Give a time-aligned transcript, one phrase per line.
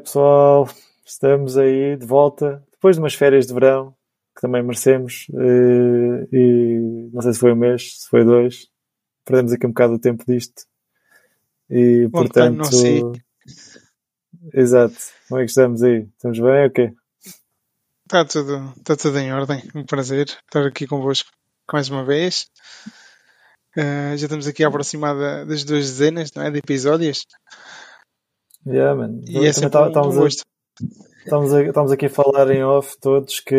[0.00, 0.68] pessoal?
[1.04, 3.94] Estamos aí de volta, depois de umas férias de verão,
[4.34, 8.68] que também merecemos, e, e não sei se foi um mês, se foi dois,
[9.24, 10.64] perdemos aqui um bocado o tempo disto.
[11.68, 12.56] E Bom, portanto.
[12.56, 13.02] não sei.
[14.52, 14.96] Exato.
[15.28, 16.08] Como é que estamos aí?
[16.16, 16.66] Estamos bem?
[16.66, 16.92] Ok.
[18.04, 19.62] Está tudo, está tudo em ordem.
[19.74, 21.30] Um prazer estar aqui convosco
[21.72, 22.48] mais uma vez.
[23.76, 25.14] Uh, já estamos aqui a aproximar
[25.46, 27.24] das duas dezenas não é, de episódios
[28.66, 29.20] Yeah, man.
[29.26, 30.44] e é sempre tá- um, um gosto.
[31.24, 33.54] estamos, a- estamos aqui a falar em off todos que,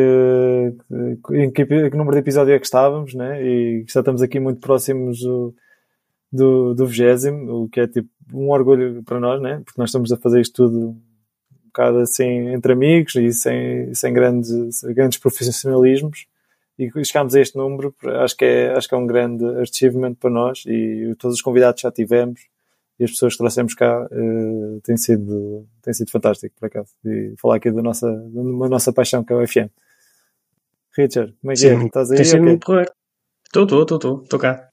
[1.27, 3.41] que- em que, que número de episódio é que estávamos, né?
[3.43, 5.53] E já estamos aqui muito próximos do,
[6.31, 9.61] do, do 20, o que é tipo um orgulho para nós, né?
[9.65, 11.01] Porque nós estamos a fazer isto tudo um
[11.67, 16.25] bocado assim entre amigos e sem, sem grandes, grandes profissionalismos.
[16.79, 20.29] E chegámos a este número, acho que é, acho que é um grande achievement para
[20.29, 22.41] nós e todos os convidados já tivemos
[23.01, 27.33] e as pessoas que trouxemos cá eh, tem sido tem sido fantástico por acaso e
[27.41, 29.69] falar aqui da nossa da nossa paixão que é o FM
[30.95, 31.73] Richard como é que é?
[31.85, 32.17] Estás aí?
[32.17, 32.91] tem sido muito porreiro.
[33.45, 34.69] Estou, estou, estou, estou, estou cá.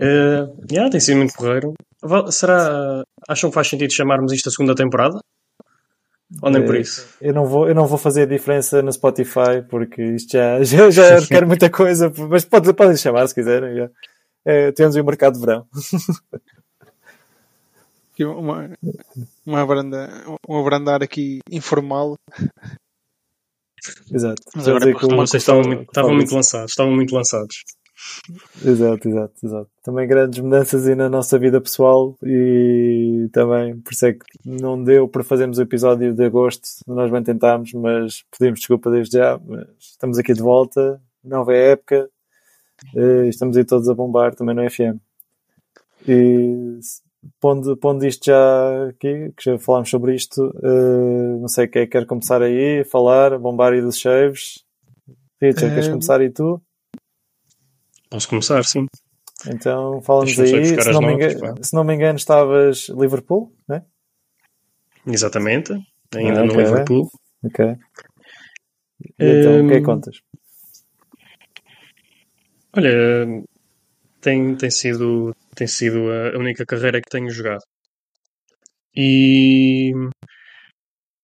[0.00, 1.74] Eh, yeah, tem sido muito porreiro.
[2.02, 5.20] Va- Será, acham que faz sentido chamarmos isto a segunda temporada?
[6.42, 7.08] Ou nem por Eh, isso?
[7.20, 10.90] eu não vou eu não vou fazer a diferença no Spotify porque isto já já,
[10.90, 13.90] já requer muita coisa mas pode, podem chamar se quiserem já.
[14.44, 15.66] Eh, temos o mercado de verão
[18.20, 18.70] Aqui Uma,
[19.46, 20.10] uma branda,
[20.46, 22.16] um abrandar aqui informal.
[24.12, 27.64] exato Mas Já agora dizer que Vocês estavam, muito, estavam muito lançados, estavam muito lançados.
[28.62, 29.70] Exato, exato, exato.
[29.82, 34.82] Também grandes mudanças aí na nossa vida pessoal e também por isso é que não
[34.82, 36.68] deu para fazermos o episódio de agosto.
[36.86, 39.40] Nós bem tentámos, mas pedimos desculpa desde já.
[39.46, 42.10] Mas estamos aqui de volta, nova época,
[42.94, 44.98] eh, estamos aí todos a bombar também no FM.
[46.06, 46.80] E
[47.40, 51.86] pondo, pondo isto já aqui, que já falámos sobre isto, eh, não sei quem é
[51.86, 54.64] que quer começar aí a falar, bombar aí dos shaves.
[55.40, 56.60] Richard, queres Eh, começar aí tu?
[58.10, 58.86] Posso começar, sim.
[59.46, 60.64] Então, só aí.
[60.82, 63.82] Se não, me notas, engano, se não me engano, estavas Liverpool, né?
[65.06, 65.72] Exatamente.
[66.14, 66.62] Ainda Ah, no ok.
[66.62, 67.10] Liverpool.
[67.44, 67.76] Ok.
[69.18, 70.20] E então, o que é que Hum, contas?
[72.76, 73.42] Olha,
[74.20, 77.60] tem, tem sido, tem sido a única carreira que tenho jogado.
[78.96, 79.92] E,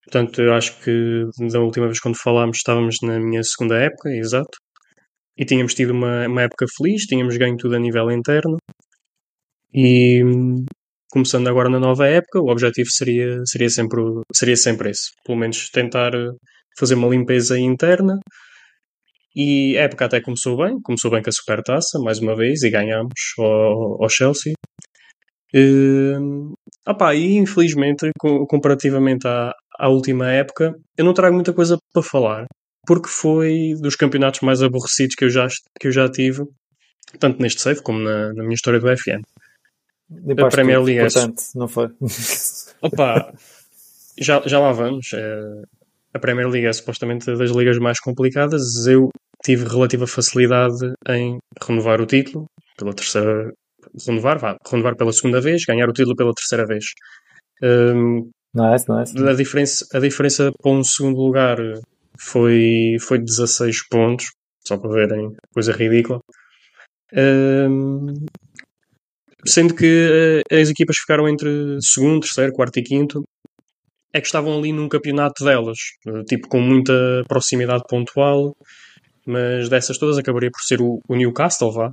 [0.05, 4.59] portanto, eu acho que da última vez quando falámos estávamos na minha segunda época, exato.
[5.39, 8.59] E tínhamos tido uma, uma época feliz, tínhamos ganho tudo a nível interno.
[9.75, 10.23] E
[11.11, 14.01] começando agora na nova época, o objetivo seria, seria, sempre,
[14.35, 15.13] seria sempre esse.
[15.25, 16.29] Pelo menos tentar eh,
[16.79, 18.19] fazer uma limpeza interna.
[19.37, 22.71] E a época até começou bem, começou bem com a Supertaça, mais uma vez, e
[22.71, 24.55] ganhámos ao, ao Chelsea.
[25.55, 26.55] Hum,
[26.87, 32.03] opá, e infelizmente, co- comparativamente à, à última época, eu não trago muita coisa para
[32.03, 32.47] falar,
[32.87, 35.47] porque foi dos campeonatos mais aborrecidos que eu já,
[35.81, 36.45] que eu já tive,
[37.19, 39.23] tanto neste save como na, na minha história do FM.
[40.11, 41.89] Limpaste Premier tudo, League é portanto, não foi?
[42.83, 43.33] Opa,
[44.19, 45.13] já, já lá vamos.
[45.13, 45.63] Eh,
[46.15, 48.87] a Premier League é supostamente das ligas mais complicadas.
[48.87, 49.11] Eu
[49.47, 52.47] tive relativa facilidade em renovar o título
[52.77, 53.53] pela terceira.
[54.07, 56.85] Renovar, vá, renovar pela segunda vez, ganhar o título pela terceira vez.
[57.63, 59.17] Hum, nice, nice.
[59.17, 61.59] a, diferença, a diferença para um segundo lugar
[62.19, 64.33] foi, foi 16 pontos,
[64.67, 66.21] só para verem, coisa ridícula.
[67.15, 68.27] Hum,
[69.47, 73.23] sendo que eh, as equipas ficaram entre segundo, terceiro, quarto e quinto,
[74.13, 75.79] é que estavam ali num campeonato delas,
[76.29, 78.57] tipo com muita proximidade pontual,
[79.27, 81.91] mas dessas todas acabaria por ser o, o Newcastle, vá,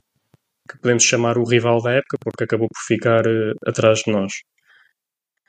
[0.69, 4.33] que podemos chamar o rival da época, porque acabou por ficar eh, atrás de nós.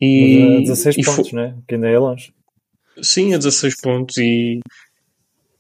[0.01, 1.57] E, a 16 e fo- pontos, né?
[1.69, 2.33] Que ainda é longe.
[3.03, 4.61] Sim, a 16 pontos e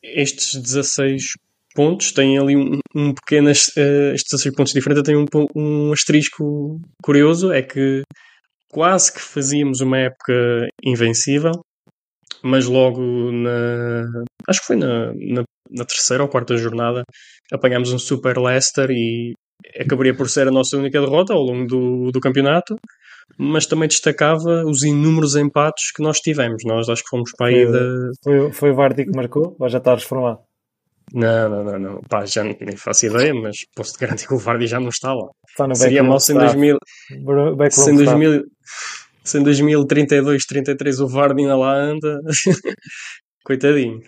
[0.02, 1.34] estes 16
[1.74, 5.24] pontos têm ali um, um pequeno, eh, estes 16 pontos diferentes têm um,
[5.56, 8.02] um asterisco curioso, é que
[8.68, 11.52] quase que fazíamos uma época invencível,
[12.44, 13.00] mas logo
[13.32, 14.04] na,
[14.48, 17.02] acho que foi na, na, na terceira ou quarta jornada,
[17.52, 19.32] apanhámos um Super Leicester e
[19.80, 22.76] acabaria por ser a nossa única derrota ao longo do, do campeonato,
[23.38, 26.62] mas também destacava os inúmeros empates que nós tivemos.
[26.64, 27.88] Nós acho que fomos para aí Foi, da,
[28.22, 30.40] foi, foi o Vardy que marcou ou já está reformado?
[31.12, 32.00] Não, não, não, não.
[32.08, 35.12] Pá, já nem faço ideia, mas posso te garantir que o Vardy já não está
[35.14, 35.28] lá.
[35.48, 36.54] Está no Seria mau se em, staff.
[36.54, 36.78] 2000,
[37.22, 38.18] Bro- backroom se em staff.
[38.18, 38.42] 2000,
[39.24, 42.20] se em 2032, 33 o Vardy ainda lá anda.
[43.44, 44.00] Coitadinho.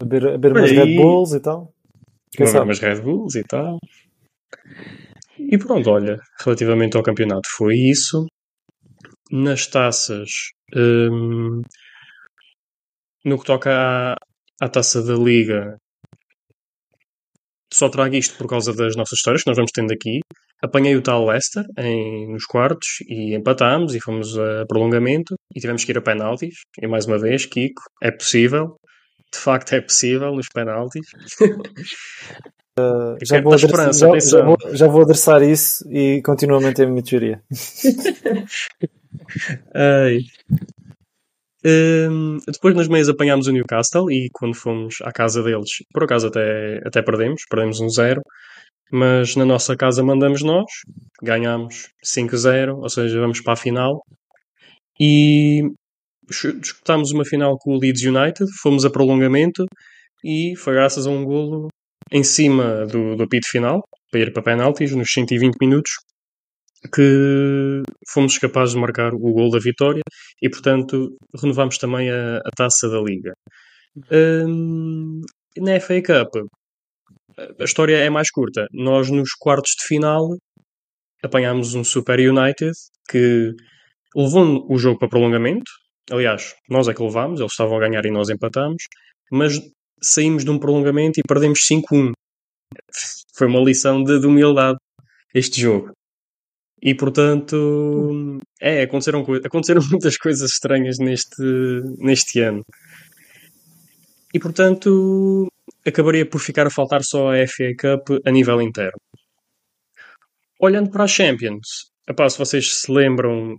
[0.00, 1.72] A beber, a beber umas e- Red Bulls e tal.
[2.34, 2.64] Quem sabe?
[2.64, 3.78] umas Red Bulls e tal.
[5.38, 8.26] E pronto, olha, relativamente ao campeonato foi isso.
[9.30, 10.30] Nas taças,
[10.74, 11.60] Um,
[13.24, 14.16] no que toca à,
[14.60, 15.76] à taça da Liga,
[17.72, 20.20] só trago isto por causa das nossas histórias que nós vamos tendo aqui.
[20.62, 25.84] Apanhei o tal Leicester em, nos quartos e empatámos e fomos a prolongamento e tivemos
[25.84, 26.54] que ir a penaltis.
[26.80, 28.76] E mais uma vez, Kiko, é possível.
[29.32, 31.06] De facto, é possível nos penaltis.
[32.80, 36.86] Uh, já, vou esperança, já, já, vou, já, vou adressar isso e continuo a manter
[36.86, 37.42] a minha teoria.
[41.64, 46.26] Um, depois nas meias apanhámos o Newcastle e quando fomos à casa deles, por acaso
[46.26, 48.20] até, até perdemos, perdemos um zero,
[48.92, 50.70] mas na nossa casa mandamos nós,
[51.22, 54.02] ganhámos 5-0, ou seja, vamos para a final
[55.00, 55.62] e
[56.60, 59.64] disputámos uma final com o Leeds United, fomos a prolongamento
[60.22, 61.68] e foi graças a um golo
[62.10, 65.92] em cima do, do apito final, para ir para penaltis, nos 120 minutos,
[66.94, 70.02] que fomos capazes de marcar o gol da vitória
[70.42, 73.32] e, portanto, renovamos também a, a taça da Liga.
[74.10, 75.22] Um,
[75.58, 76.46] na FA Cup,
[77.58, 78.66] a história é mais curta.
[78.72, 80.36] Nós, nos quartos de final,
[81.22, 82.72] apanhámos um Super United
[83.08, 83.50] que
[84.14, 85.70] levou o jogo para prolongamento.
[86.10, 88.82] Aliás, nós é que levámos, eles estavam a ganhar e nós empatámos,
[89.30, 89.58] mas
[90.02, 92.12] saímos de um prolongamento e perdemos 5-1.
[93.34, 94.78] Foi uma lição de, de humildade
[95.34, 95.92] este jogo.
[96.82, 101.42] E portanto, é, aconteceram, aconteceram muitas coisas estranhas neste,
[101.98, 102.62] neste ano.
[104.34, 105.46] E portanto,
[105.86, 108.98] acabaria por ficar a faltar só a FA Cup a nível interno.
[110.60, 113.56] Olhando para a Champions, epá, se vocês se lembram,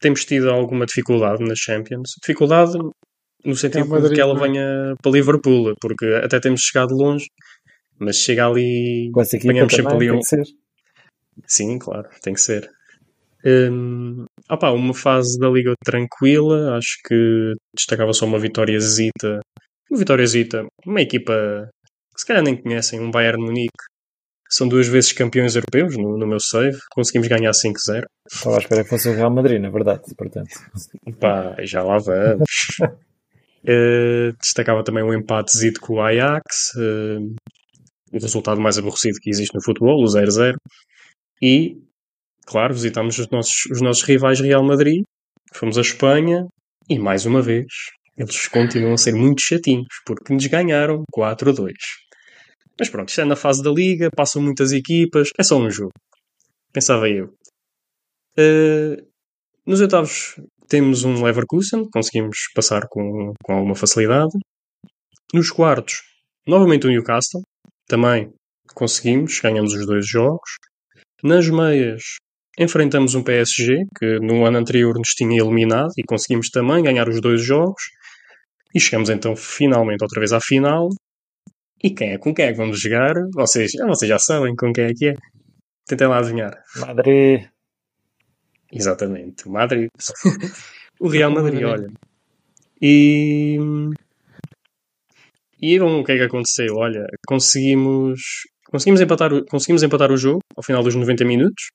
[0.00, 2.10] temos tido alguma dificuldade nas Champions.
[2.20, 2.78] Dificuldade
[3.44, 4.40] no sentido Madrid, de que ela é?
[4.40, 7.26] venha para Liverpool, porque até temos chegado longe,
[7.98, 9.10] mas chega ali.
[9.12, 10.20] Com essa equipa sempre ali um...
[11.46, 12.70] Sim, claro, tem que ser.
[13.44, 19.40] Um, opa, uma fase da Liga tranquila, acho que destacava só uma vitória zita.
[19.90, 21.68] Uma vitória zita, uma equipa
[22.14, 23.84] que se calhar nem conhecem, um Bayern Munique.
[24.48, 28.04] São duas vezes campeões europeus no, no meu save, conseguimos ganhar 5-0.
[28.30, 30.50] Estava à espera que fosse o Real Madrid, na verdade, portanto.
[31.20, 32.48] Pá, já lá vamos.
[33.64, 37.34] uh, destacava também um empatezito com o Ajax, uh,
[38.12, 40.54] o resultado mais aborrecido que existe no futebol, o 0-0.
[41.42, 41.76] E,
[42.46, 45.02] claro, visitámos os nossos, os nossos rivais Real Madrid,
[45.52, 46.46] fomos à Espanha
[46.88, 47.66] e, mais uma vez,
[48.16, 51.74] eles continuam a ser muito chatinhos, porque nos ganharam 4 a 2.
[52.78, 55.92] Mas pronto, isto é na fase da Liga, passam muitas equipas, é só um jogo.
[56.72, 57.32] Pensava eu.
[58.38, 59.02] Uh,
[59.66, 60.36] nos oitavos
[60.68, 64.32] temos um Leverkusen, conseguimos passar com, com alguma facilidade.
[65.32, 66.02] Nos quartos,
[66.46, 67.42] novamente o Newcastle,
[67.86, 68.32] também
[68.74, 70.56] conseguimos, ganhamos os dois jogos.
[71.22, 72.02] Nas meias,
[72.58, 77.20] enfrentamos um PSG que no ano anterior nos tinha eliminado e conseguimos também ganhar os
[77.20, 77.82] dois jogos.
[78.76, 80.90] E chegamos então finalmente outra vez à final.
[81.82, 83.14] E quem é com quem é que vamos jogar?
[83.32, 85.14] Vocês, vocês já sabem com quem é que é.
[85.86, 86.62] Tentem lá adivinhar.
[86.76, 87.46] Madrid.
[88.70, 89.88] Exatamente, o Madrid.
[91.00, 91.88] o Real Madrid, olha.
[92.82, 93.56] E.
[95.58, 96.74] E bom, o que é que aconteceu?
[96.76, 98.20] Olha, conseguimos
[98.70, 101.70] Conseguimos empatar, conseguimos empatar o jogo ao final dos 90 minutos.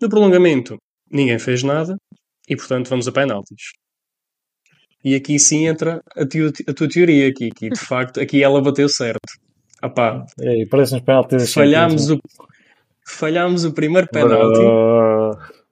[0.00, 1.94] No prolongamento, ninguém fez nada
[2.48, 3.70] e, portanto, vamos a penaltis.
[5.04, 8.62] E aqui sim entra a, teo, a tua teoria, aqui, que de facto aqui ela
[8.62, 9.20] bateu certo.
[9.80, 12.18] Apá, é, parece uns penaltis falhámos o,
[13.06, 14.60] falhámos o primeiro penalti.
[14.60, 15.62] Uh...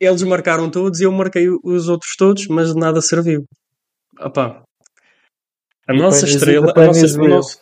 [0.00, 3.44] Eles marcaram todos e eu marquei os outros todos, mas nada serviu.
[4.16, 4.62] Apá,
[5.88, 7.58] a nossa estrela, a nossa, o nosso,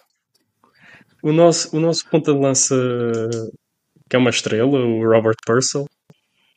[1.22, 2.74] o nosso, o nosso ponta de lança,
[4.10, 5.86] que é uma estrela, o Robert Purcell,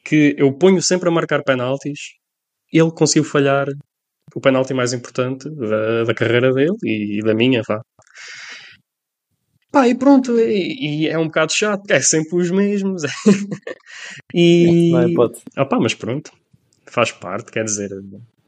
[0.04, 2.16] que eu ponho sempre a marcar penaltis,
[2.74, 3.68] ele conseguiu falhar
[4.36, 7.82] o penalti mais importante da, da carreira dele e, e da minha, vá.
[9.72, 13.04] Pá, e pronto, e, e, é um bocado chato, é sempre os mesmos.
[14.34, 14.92] e.
[14.92, 15.40] Não é, pode.
[15.56, 16.32] Ah, pá, mas pronto,
[16.88, 17.92] faz parte, quer dizer,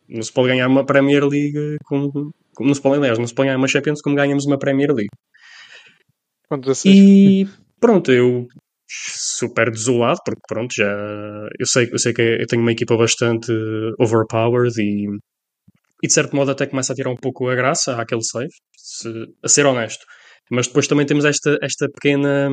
[0.09, 3.35] não se pode ganhar uma Premier League como, como não se pode, aliás, não se
[3.35, 5.09] pode ganhar uma Champions como ganhamos uma Premier League.
[6.85, 7.47] E
[7.79, 8.47] pronto, eu
[8.87, 10.91] super desolado, porque pronto, já
[11.57, 13.51] eu sei, eu sei que eu tenho uma equipa bastante
[13.99, 15.07] overpowered e,
[16.01, 19.09] e de certo modo até começa a tirar um pouco a graça àquele save, se,
[19.43, 20.05] a ser honesto.
[20.49, 22.49] Mas depois também temos esta, esta pequena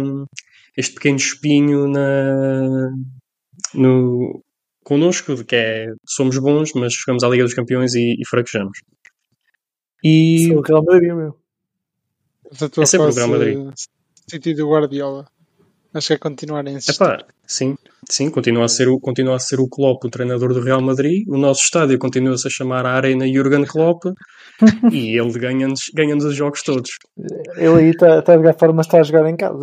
[0.76, 2.90] este pequeno espinho na
[3.74, 4.42] no
[4.84, 8.78] connosco, de que é somos bons, mas chegamos à Liga dos Campeões e, e fraquejamos.
[10.04, 10.54] E...
[10.54, 11.36] o Real Madrid, meu
[12.80, 13.58] é sempre o Real Madrid.
[14.28, 15.26] City do Guardiola.
[15.94, 17.02] Acho que é continuar a insistir.
[17.02, 17.74] Epá, sim,
[18.08, 21.26] sim, continua a, ser o, continua a ser o Klopp o treinador do Real Madrid,
[21.28, 24.04] o nosso estádio continua-se a chamar a Arena Jurgen Klopp
[24.92, 26.90] e ele ganha-nos ganha os jogos todos.
[27.56, 29.58] Ele aí está tá a jogar forma, está a jogar em casa.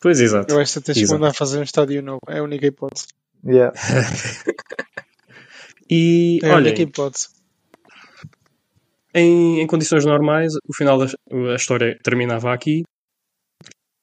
[0.00, 0.52] Pois, exato.
[0.52, 2.20] Eu acho que tens que mandar fazer um estádio novo.
[2.28, 3.06] É a única hipótese.
[3.44, 3.72] Yeah.
[5.92, 7.28] E, É a olha, única hipótese.
[9.12, 11.06] em, em condições normais, o final da
[11.52, 12.84] a história terminava aqui.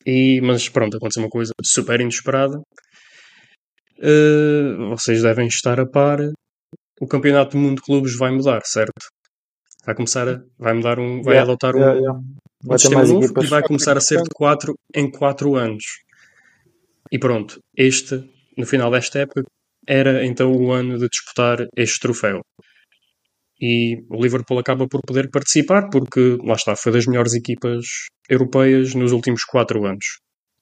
[0.08, 2.58] E, mas pronto, aconteceu uma coisa super inesperada.
[4.02, 6.20] Eh, vocês devem estar a par.
[7.02, 9.08] O Campeonato do Mundo de Clubes vai mudar, certo?
[9.86, 12.20] Vai começar a, vai mudar um, vai Yeah, adotar um, yeah, yeah.
[12.20, 13.44] um Vai ter sistema novo equipas.
[13.46, 15.84] e vai começar a ser de 4 em 4 anos.
[17.12, 18.16] E pronto, este,
[18.58, 19.44] no final desta época,
[19.88, 22.42] era então o ano de disputar este troféu.
[23.60, 27.86] E o Liverpool acaba por poder participar porque, lá está, foi das melhores equipas
[28.30, 30.20] europeias nos últimos 4 anos.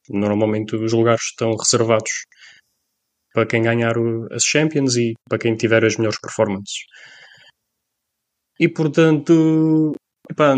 [0.09, 2.11] Normalmente os lugares estão reservados
[3.33, 3.95] para quem ganhar
[4.31, 6.85] as Champions e para quem tiver as melhores performances.
[8.57, 9.93] E portanto,
[10.29, 10.55] epá,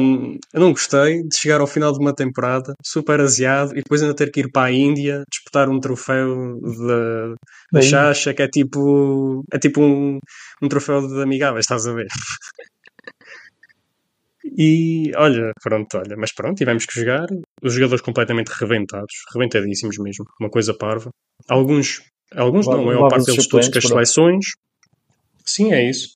[0.54, 4.16] eu não gostei de chegar ao final de uma temporada super aziado e depois ainda
[4.16, 7.36] ter que ir para a Índia disputar um troféu da,
[7.74, 10.20] da Chacha que é tipo, é tipo um,
[10.62, 12.08] um troféu de amigáveis, estás a ver?
[14.56, 17.28] E olha, pronto, olha, mas pronto, tivemos que jogar.
[17.62, 21.10] Os jogadores completamente rebentados, rebentadíssimos mesmo, uma coisa parva.
[21.48, 22.02] Alguns,
[22.34, 24.46] alguns não, a maior parte deles todos com as seleções.
[25.46, 26.16] Sim, é isso.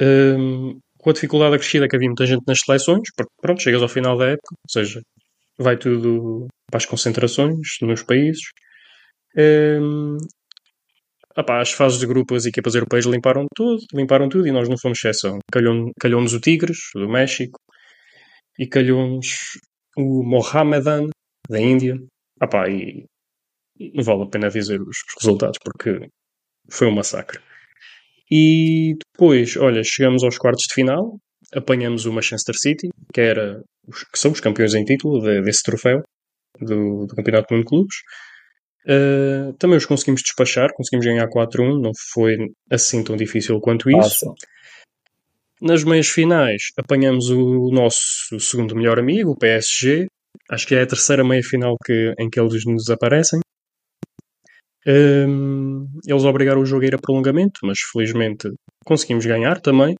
[0.00, 3.88] Hum, com a dificuldade acrescida que havia muita gente nas seleções, porque pronto, chegas ao
[3.88, 5.00] final da época, ou seja,
[5.58, 8.42] vai tudo para as concentrações nos países.
[9.36, 10.16] Hum,
[11.36, 14.76] opá, as fases de grupo, as equipas europeias limparam tudo, limparam tudo e nós não
[14.78, 15.38] fomos exceção.
[15.52, 17.58] Calhou- Calhou-nos o Tigres, do México,
[18.58, 19.28] e calhou-nos
[19.96, 21.08] o Mohamedan,
[21.48, 21.96] da Índia.
[22.42, 23.04] Opá, e
[23.94, 26.08] não vale a pena dizer os resultados, porque
[26.70, 27.40] foi um massacre.
[28.30, 31.18] E depois, olha, chegamos aos quartos de final,
[31.54, 33.62] apanhamos o Manchester City, que, era,
[34.12, 36.02] que são os campeões em título de- desse troféu
[36.60, 37.96] do, do Campeonato do Mundo de Clubes.
[38.86, 42.36] Uh, também os conseguimos despachar, conseguimos ganhar 4-1, não foi
[42.70, 44.34] assim tão difícil quanto isso.
[45.60, 50.06] Nas meias finais apanhamos o nosso segundo melhor amigo, o PSG.
[50.50, 53.40] Acho que é a terceira meia final que, em que eles nos aparecem.
[54.86, 58.48] Hum, eles obrigaram o jogo a ir a prolongamento, mas felizmente
[58.84, 59.94] conseguimos ganhar também.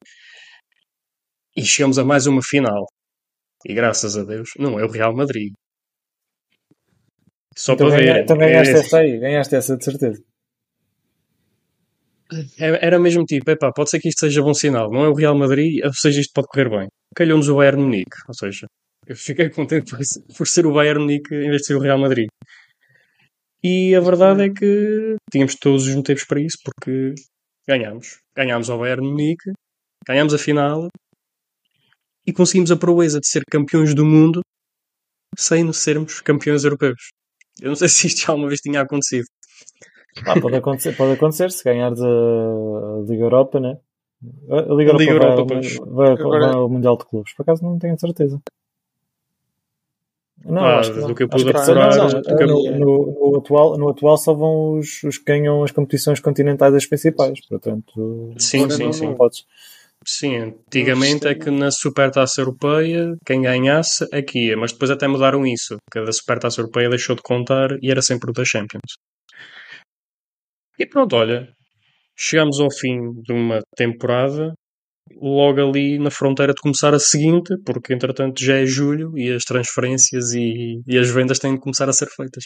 [1.57, 2.85] E chegamos a mais uma final.
[3.67, 5.53] E graças a Deus, não é o Real Madrid.
[7.57, 8.23] Só Então, para ver.
[8.23, 10.23] então ganhaste é- essa aí, ganhaste essa de certeza.
[12.61, 15.15] É- Era mesmo tipo, epá, pode ser que isto seja bom sinal, não é o
[15.15, 16.89] Real Madrid, ou seja, isto pode correr bem.
[17.17, 18.67] Calhou-nos o Bayern Munique, ou seja,
[19.07, 19.93] eu fiquei contente
[20.37, 22.29] por ser o Bayern Munique em vez de ser o Real Madrid.
[23.63, 27.15] E a verdade é que tínhamos todos os motivos para isso, porque
[27.67, 28.21] ganhámos.
[28.37, 29.53] Ganhámos ao Bayern Munique,
[30.07, 30.89] ganhámos a final
[32.27, 34.41] e conseguimos a proeza de ser campeões do mundo
[35.37, 37.11] sem sermos campeões europeus.
[37.61, 39.27] Eu não sei se isto já alguma vez tinha acontecido.
[40.27, 43.79] Ah, pode, acontecer, pode acontecer se ganhares a, Liga Europa, né?
[44.51, 47.35] A Liga A Liga Europa, Europa, vai, vai, vai, Agora- ao Mundial de Clubes.
[47.35, 48.41] Por acaso não tenho certeza.
[50.45, 51.09] Não, Ah, acho que não.
[51.09, 54.79] do que eu pude que- apurar, que no, no- no atual, no atual só vão
[54.79, 57.39] os, os que ganham as competições continentais as principais.
[57.47, 59.07] Portanto, Sim, sim, não- sim.
[59.07, 59.45] não podes.
[60.07, 65.45] Sim, antigamente é que na Supertaça Europeia quem ganhasse aqui ia, mas depois até mudaram
[65.45, 65.77] isso.
[65.91, 68.95] Cada Supertaça Europeia deixou de contar e era sempre o da Champions.
[70.79, 71.49] E pronto, olha,
[72.17, 74.55] chegamos ao fim de uma temporada,
[75.17, 79.45] logo ali na fronteira de começar a seguinte, porque entretanto já é julho e as
[79.45, 82.45] transferências e, e as vendas têm de começar a ser feitas.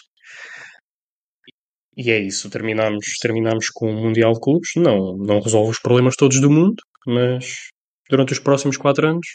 [1.96, 4.70] E é isso, terminamos, terminamos com o Mundial de Clubes.
[4.76, 6.76] Não, não resolve os problemas todos do mundo,
[7.06, 7.68] mas
[8.08, 9.26] durante os próximos 4 anos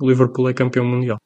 [0.00, 1.18] o Liverpool é campeão mundial.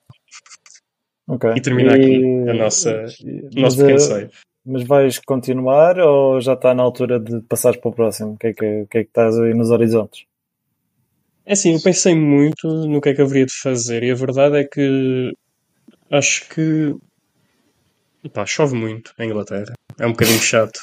[1.28, 1.50] Ok.
[1.56, 4.30] E termina aqui a nossa- e- O nosso mas, pequeno eh, save.
[4.64, 8.32] Mas vais continuar ou já está na altura de passares para o próximo?
[8.32, 10.24] O que é que, o que, é que estás aí nos horizontes?
[11.44, 14.56] É assim, eu pensei muito no que é que haveria de fazer e a verdade
[14.58, 15.32] é que
[16.10, 16.94] acho que
[18.32, 19.72] pá, chove muito em Inglaterra.
[19.98, 20.80] É um bocadinho chato.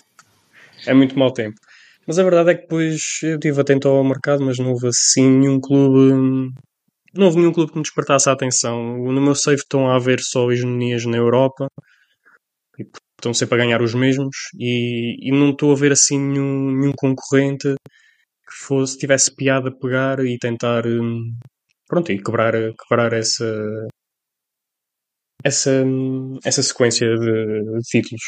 [0.85, 1.55] É muito mau tempo.
[2.05, 5.29] Mas a verdade é que depois eu estive atento ao mercado, mas não houve assim
[5.29, 6.51] nenhum clube.
[7.13, 8.97] Não houve nenhum clube que me despertasse a atenção.
[8.97, 11.67] No meu save estão a haver só hegemonias na Europa
[12.77, 12.85] e
[13.17, 16.93] estão sempre a ganhar os mesmos e, e não estou a ver assim nenhum, nenhum
[16.97, 17.75] concorrente
[18.50, 21.34] que fosse, tivesse piada a pegar e tentar hum,
[21.88, 23.46] pronto, e quebrar, quebrar essa
[25.44, 25.84] essa,
[26.44, 28.22] essa sequência de, de títulos.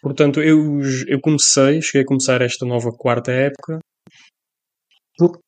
[0.00, 3.80] Portanto, eu, eu comecei, cheguei a começar esta nova quarta época
[5.18, 5.38] por,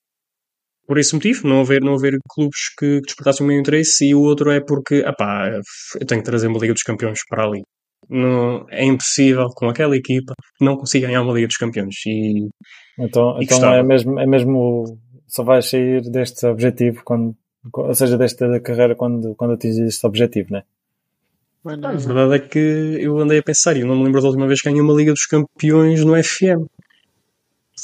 [0.86, 4.14] por esse motivo, não haver, não haver clubes que, que despertassem o meu interesse, e
[4.14, 5.50] o outro é porque, apá,
[5.98, 7.62] eu tenho que trazer uma Liga dos Campeões para ali.
[8.12, 11.94] Não, é impossível com aquela equipa não consiga ganhar uma Liga dos Campeões.
[12.06, 12.48] E,
[12.98, 17.34] então, e então é mesmo, é mesmo só vais sair deste objetivo quando,
[17.72, 20.62] ou seja, desta carreira quando, quando atingir este objetivo, né?
[21.64, 24.26] Mano, A verdade é que eu andei a pensar, e eu não me lembro da
[24.28, 26.66] última vez que ganhei uma Liga dos Campeões no FM.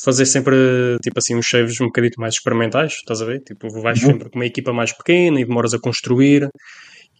[0.04, 0.54] Fazer sempre,
[1.02, 3.40] tipo assim, uns saves um bocadito mais experimentais, estás a ver?
[3.40, 4.11] Tipo, vais Uhum.
[4.11, 6.49] sempre com uma equipa mais pequena e demoras a construir.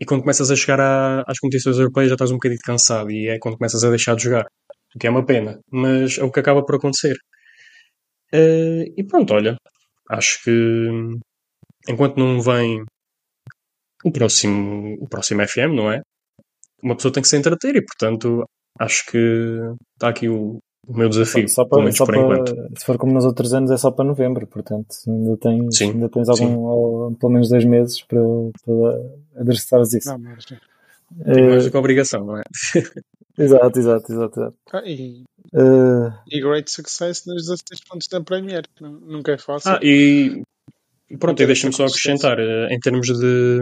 [0.01, 3.11] E quando começas a chegar à- às competições europeias já estás um bocadito cansado.
[3.11, 4.47] E é quando começas a deixar de jogar.
[4.95, 5.59] O que é uma pena.
[5.71, 7.17] Mas é o que acaba por acontecer.
[8.33, 9.57] Eh, e pronto, olha.
[10.11, 10.51] Acho que
[11.89, 12.85] enquanto não vem
[14.05, 16.01] o próximo, o próximo FM, não é?
[16.83, 18.45] Uma pessoa tem que se entreter e, portanto,
[18.81, 19.19] acho que
[19.95, 22.45] está aqui o, o meu desafio, Só pelo para, só para,
[22.77, 26.09] se for como nos outros anos, é só para novembro, portanto, ainda tens, Sim, ainda
[26.09, 28.21] tens algum, ou, pelo menos dois meses para,
[28.65, 30.09] para adressares isso.
[30.09, 30.45] não, mas,
[31.25, 32.43] Tenho mais do que a obrigação, não é?
[33.39, 34.41] exato, exato, exato.
[34.41, 34.57] exato.
[34.73, 38.65] ah, e, Eh, e great success nos 16 pontos da Premier.
[38.81, 39.71] Nun- Nunca é fácil.
[39.73, 40.43] Ah, e
[41.19, 43.61] pronto, e deixa-me essa só acrescentar, eh, em termos de.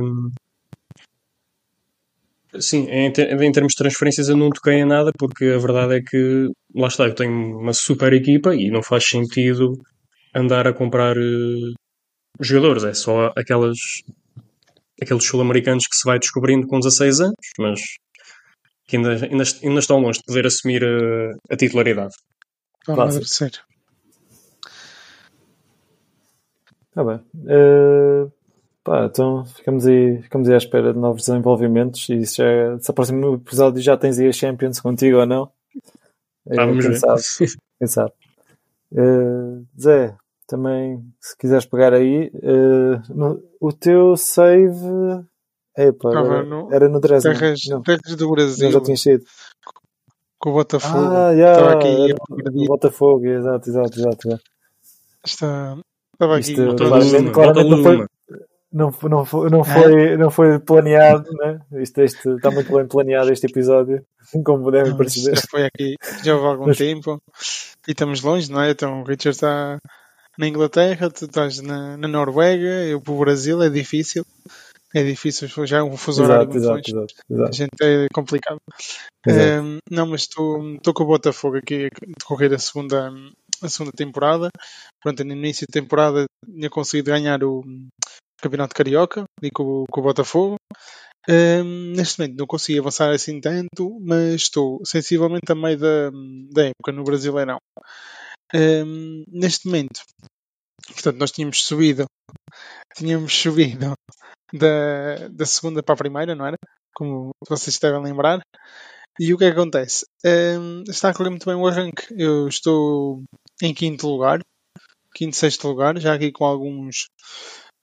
[2.61, 5.97] Sim, em, ter- em termos de transferências eu não toquei em nada porque a verdade
[5.97, 9.73] é que, lá está, eu tenho uma super equipa e não faz sentido
[10.35, 11.73] andar a comprar eh,
[12.41, 13.79] jogadores, é só aquelas,
[15.01, 17.81] aqueles sul-americanos que se vai descobrindo com 16 anos, mas
[18.87, 22.15] que ainda, ainda, ainda estão longe de poder assumir eh, a titularidade.
[22.87, 23.53] Vamos agradecer.
[26.95, 27.21] Tá bem.
[27.49, 28.27] Eh,
[28.87, 32.91] pá, então ficamos aí, ficamos aí à espera de novos desenvolvimentos e se, já, se
[32.91, 35.51] o próximo episódio já tens aí a Champions contigo ou não.
[36.51, 36.99] Ah, vamos quem ver.
[37.01, 37.21] sabe,
[37.79, 38.13] quem sabe.
[38.95, 40.15] Eh, Zé,
[40.47, 44.71] também se quiseres pegar aí, eh, no- o teu save
[45.77, 47.35] Estava agora- no- era no Dresden.
[47.35, 49.25] Terras, Não, terras do Brasil, já tinha sido.
[50.39, 51.05] com o Botafogo.
[51.13, 54.41] Ah, Estava já, aqui era a pedir- Botafogo, exato, exato, exato.
[55.25, 55.77] Está,
[56.15, 56.53] estava aqui.
[56.53, 58.07] Isto, todo- claramente- claramente não foi-.
[58.77, 61.59] Não, não, foi, não, foi, não foi planeado, né?
[61.81, 64.05] Isto, este, está muito bem planeado este episódio,
[64.45, 65.37] como Não, mas perceber.
[65.37, 67.19] já foi aqui, já houve algum Mas- tempo
[67.89, 68.71] e estamos longe, não é?
[68.73, 69.79] Então o Richard está
[70.39, 74.25] na Inglaterra, tu estás na, na Noruega, eu para o Brasil, é difícil.
[74.95, 78.59] É difícil, já é um fuso horário Exato, exato, exato, A gente é complicado.
[79.27, 83.13] Ehm, não, mas estou com o Botafogo aqui a decorrer a segunda,
[83.63, 84.49] a segunda temporada.
[85.03, 87.63] Pronto, no início da temporada tinha conseguido ganhar o
[88.41, 90.57] Campeonato Carioca e com, com o Botafogo.
[91.29, 96.11] Ehm, neste momento não consegui avançar assim tanto, mas estou sensivelmente a meio da,
[96.53, 97.59] da época no Brasileirão.
[98.55, 100.03] Ehm, neste momento,
[100.89, 102.07] portanto, nós tínhamos subido,
[102.97, 103.95] tínhamos subido
[104.53, 106.57] da, da segunda para a primeira, não era?
[106.95, 108.41] Como vocês devem lembrar.
[109.19, 110.07] E o que é que acontece?
[110.25, 112.07] Ehm, está a correr muito bem o arranque.
[112.17, 113.23] Eu estou
[113.63, 114.41] em quinto lugar,
[115.15, 117.07] quinto, sexto lugar, já aqui com alguns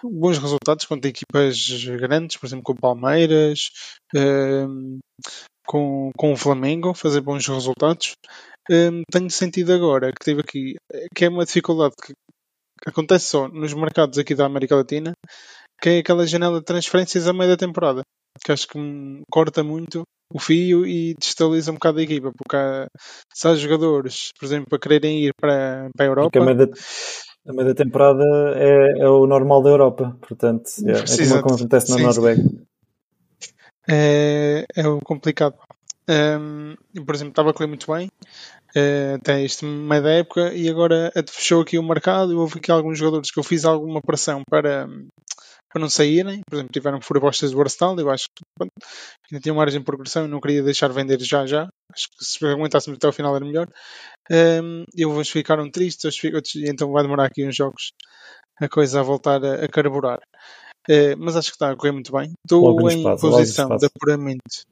[0.10, 1.58] bons resultados contra equipas
[2.00, 3.70] grandes, por exemplo, com o Palmeiras,
[4.16, 5.00] ehm,
[5.66, 8.16] com, com o Flamengo, fazer bons resultados.
[8.70, 10.76] Ehm, tenho sentido agora que tive aqui,
[11.16, 12.14] que é uma dificuldade que
[12.86, 15.14] acontece só nos mercados aqui da América Latina,
[15.82, 18.02] que é aquela janela de transferências a meio da temporada,
[18.44, 18.80] que acho que
[19.32, 22.88] corta muito o fio e destabiliza um bocado a equipa, porque há,
[23.34, 26.30] se há jogadores, por exemplo, a quererem ir para, para a Europa,
[27.48, 28.24] a meio da, temporada
[28.56, 32.04] é, é o normal da Europa, portanto, é, é como acontece na Sim.
[32.04, 32.44] Noruega.
[33.90, 35.56] é, é o complicado.
[36.94, 38.10] Eu, por exemplo, estava a correr muito bem
[38.76, 42.72] eh, até este meio da época e agora fechou aqui o mercado e houve aqui
[42.72, 44.88] alguns jogadores que eu fiz alguma pressão para,
[45.72, 48.72] para não saírem, por exemplo, tiveram propostas do Arsenal, eu acho que pronto,
[49.32, 52.46] ainda tinha margem de progressão e não queria deixar vender já já, acho que se
[52.46, 53.68] aguentássemos até ao final era melhor.
[54.32, 57.92] Hum, e uns ficaram tristes, outros, outros- então vai demorar aqui uns jogos
[58.60, 60.20] a coisa a voltar a, a carburar.
[60.88, 62.34] Eh, mas acho que está a correr muito bem.
[62.46, 64.64] Estou em espaço, posição de apuramento,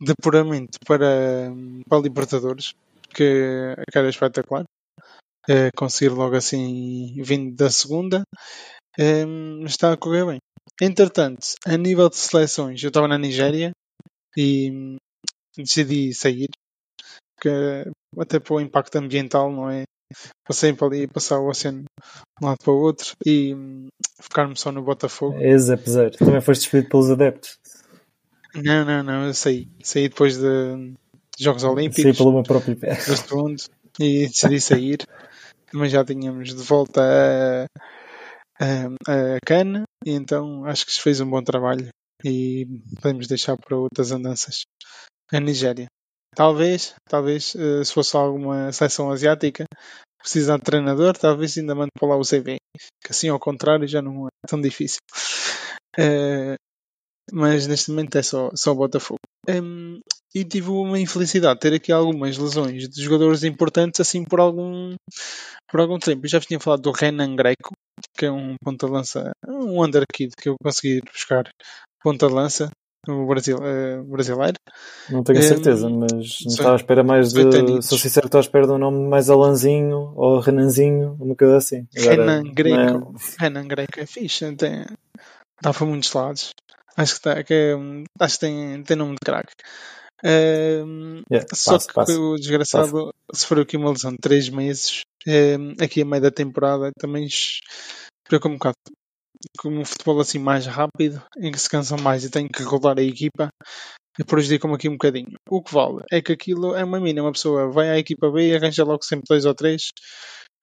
[0.00, 1.52] de apuramento para,
[1.88, 2.72] para a Libertadores,
[3.14, 4.64] que, era espetacular.
[5.48, 8.22] Eh, conseguir logo assim vindo da segunda.
[8.98, 10.38] Hum, está a correr bem.
[10.80, 13.70] Entretanto, a nível de seleções, eu estava na Nigéria
[14.36, 14.96] e
[15.56, 16.48] decidi sair,
[17.46, 19.84] porque até para o impacto ambiental, não é?
[20.46, 23.88] Passei para ali, passar o oceano de um lado para o outro e hum,
[24.20, 25.36] ficar-me só no Botafogo.
[25.40, 26.10] És apesar.
[26.12, 27.56] Também foste despedido pelos adeptos.
[28.54, 29.68] Não, não, não, eu saí.
[29.82, 30.94] Saí depois de
[31.38, 32.02] Jogos Olímpicos.
[32.02, 32.96] Saí pelo meu próprio pé.
[33.98, 34.98] E decidi sair.
[35.72, 41.20] Mas já tínhamos de volta a, a, a Cana e então acho que se fez
[41.20, 41.88] um bom trabalho
[42.24, 42.66] e
[43.02, 44.62] podemos deixar para outras andanças.
[45.32, 45.88] A Nigéria.
[46.36, 49.64] Talvez, talvez, eh, se fosse alguma seleção asiática,
[50.18, 52.58] precisar de treinador, talvez ainda mande para lá o CV.
[53.02, 54.98] Que assim, ao contrário, já não é tão difícil.
[55.98, 56.54] Uh,
[57.32, 59.20] mas neste momento é só, só Botafogo.
[59.48, 59.98] Um,
[60.34, 64.94] e tive uma infelicidade de ter aqui algumas lesões de jogadores importantes assim por algum,
[65.70, 66.26] por algum tempo.
[66.26, 67.72] Eu já tinha falado do Renan Greco,
[68.14, 71.48] que é um ponta-lança, um underkid que eu consegui buscar
[72.02, 72.68] ponta-lança
[73.06, 74.58] no Brasil, uh, brasileiro.
[75.10, 76.10] Não tenho certeza, um, mas
[76.44, 77.82] não estava à espera mais de.
[77.82, 81.86] Sou sincero, estou à espera de um nome mais Alanzinho ou Renanzinho, uma coisa assim.
[81.96, 83.14] Agora, Renan Greco.
[83.38, 83.42] É...
[83.44, 84.84] Renan Greco é fixe, tem,
[85.62, 86.54] dá para muitos lados.
[86.96, 87.74] Acho que, tá, que é,
[88.20, 89.52] acho que tem, tem nome de craque.
[90.24, 93.12] Uh, yeah, só passo, que passo, o desgraçado passo.
[93.34, 97.28] sofreu aqui uma lesão de 3 meses uh, aqui a meio da temporada também
[98.26, 98.76] preocupa um bocado
[99.58, 102.98] com um futebol assim mais rápido em que se cansam mais e tem que rodar
[102.98, 103.48] a equipa
[104.24, 105.36] prejudica-me aqui um bocadinho.
[105.48, 108.48] O que vale é que aquilo é uma mina, uma pessoa vai à equipa B
[108.48, 109.90] e arranja logo sempre dois ou três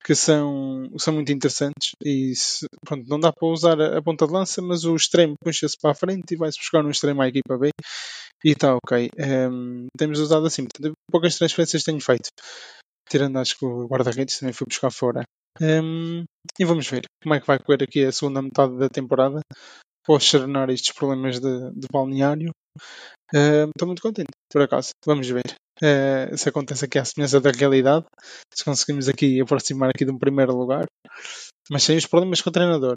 [0.04, 4.28] que são, são muito interessantes e se, pronto, não dá para usar a, a, ponta
[4.28, 7.28] de lança, mas o extremo puxa-se para a frente e vai-se buscar um extremo à
[7.30, 7.70] equipa B
[8.44, 9.10] e está ok.
[9.18, 10.68] Um, ehm, temos usado assim,
[11.10, 12.30] poucas transferências tenho feito,
[13.10, 15.24] tirando acho que o guarda-redes também foi buscar fora.
[15.62, 16.24] Um,
[16.60, 19.40] e vamos ver como é que vai correr aqui a segunda metade da temporada
[20.04, 22.52] após serenar estes problemas de, de balneário.
[23.34, 24.92] Ehm, estou uh, muito contente, por acaso.
[25.06, 28.06] Vamos ver uh, se acontece aqui à semelhança da realidade,
[28.54, 30.86] se conseguimos aqui aproximar aqui de um primeiro lugar,
[31.70, 32.96] mas sem os problemas com o treinador.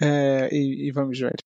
[0.00, 1.36] Uh, e, e, vamos ver.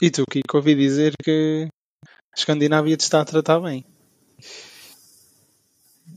[0.00, 1.68] E tu, Kiko, ouvi dizer que
[2.06, 3.84] a Escandinávia te está a tratar bem.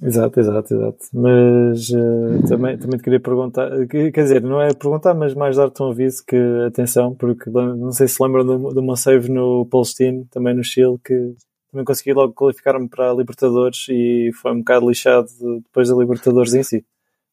[0.04, 1.06] Exato, exato, exato.
[1.14, 5.82] Mas uh, também, também te queria perguntar, quer dizer, não é perguntar, mas mais dar-te
[5.84, 6.36] um aviso que,
[6.66, 10.98] atenção, porque não sei se lembram de, de uma save no Palestino, também no Chile,
[11.06, 11.36] que
[11.72, 15.28] também consegui logo qualificar-me para a Libertadores e foi um bocado lixado
[15.64, 16.84] depois da Libertadores em si.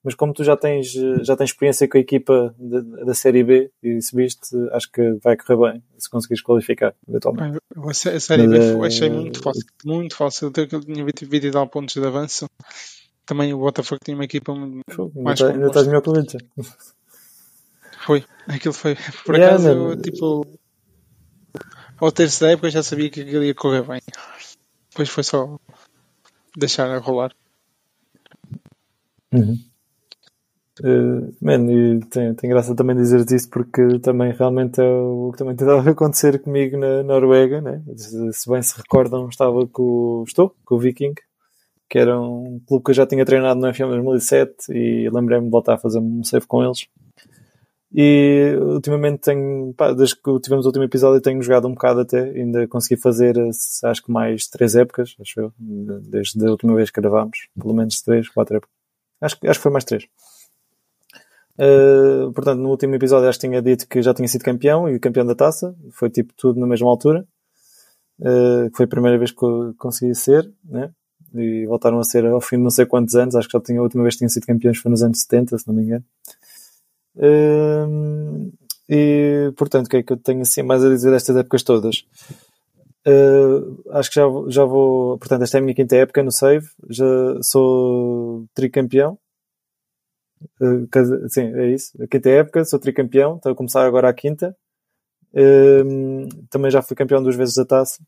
[0.09, 0.91] Mas como tu já tens,
[1.21, 5.37] já tens experiência com a equipa de, da Série B e subiste, acho que vai
[5.37, 7.59] correr bem se conseguires qualificar, eventualmente.
[7.77, 10.49] A Série B uh, achei muito fácil, muito fácil.
[10.49, 12.49] Até que eu tinha 20 e tal pontos de avanço.
[13.27, 16.43] Também o Botafogo tinha uma equipa mais Ainda, ainda estás melhor que o Inter.
[18.07, 18.97] Foi, aquilo foi.
[19.27, 20.47] Por yeah, acaso, eu, tipo,
[21.99, 24.01] ao terço da época já sabia que aquilo ia correr bem.
[24.89, 25.61] Depois foi só
[26.57, 27.35] deixar a rolar.
[29.31, 29.68] Uhum.
[30.81, 35.39] Uh, man, e tem, tem graça também dizer isso porque também realmente é o que
[35.39, 37.83] também tentava acontecer comigo na Noruega, né?
[37.97, 41.15] se bem se recordam, estava com estou, com o Viking,
[41.89, 45.51] que era um clube que eu já tinha treinado no FM 2007 e lembrei-me de
[45.51, 46.87] voltar a fazer um save com eles.
[47.93, 52.21] E ultimamente tenho, pá, desde que tivemos o último episódio, tenho jogado um bocado até.
[52.21, 53.35] Ainda consegui fazer,
[53.85, 57.49] acho que mais três épocas, acho eu, desde a última vez que gravámos.
[57.59, 58.75] Pelo menos três, quatro épocas.
[59.21, 60.07] Acho, acho que foi mais três.
[61.59, 64.99] Uh, portanto, no último episódio acho que tinha dito que já tinha sido campeão e
[65.01, 65.75] campeão da taça.
[65.91, 67.27] Foi tipo tudo na mesma altura.
[68.21, 69.39] Uh, foi a primeira vez que
[69.77, 70.91] consegui ser, né?
[71.35, 73.35] E voltaram a ser ao fim de não sei quantos anos.
[73.35, 75.59] Acho que já tinha a última vez que tinham sido campeões foi nos anos 70,
[75.59, 76.05] se não me engano.
[77.17, 78.53] Uh,
[78.89, 82.05] e, portanto, o que é que eu tenho assim mais a dizer destas épocas todas?
[83.07, 85.19] Uh, acho que já, já vou.
[85.19, 86.67] Portanto, esta é a minha quinta época no Save.
[86.89, 87.05] Já
[87.43, 89.19] sou tricampeão.
[90.61, 92.01] Uh, sim, é isso.
[92.03, 93.37] A quinta época, sou tricampeão.
[93.37, 94.57] Estou a começar agora a quinta.
[95.33, 98.03] Uh, também já fui campeão duas vezes da taça.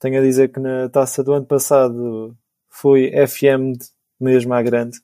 [0.00, 2.36] Tenho a dizer que na taça do ano passado
[2.68, 3.78] fui FM
[4.20, 4.98] mesmo à grande.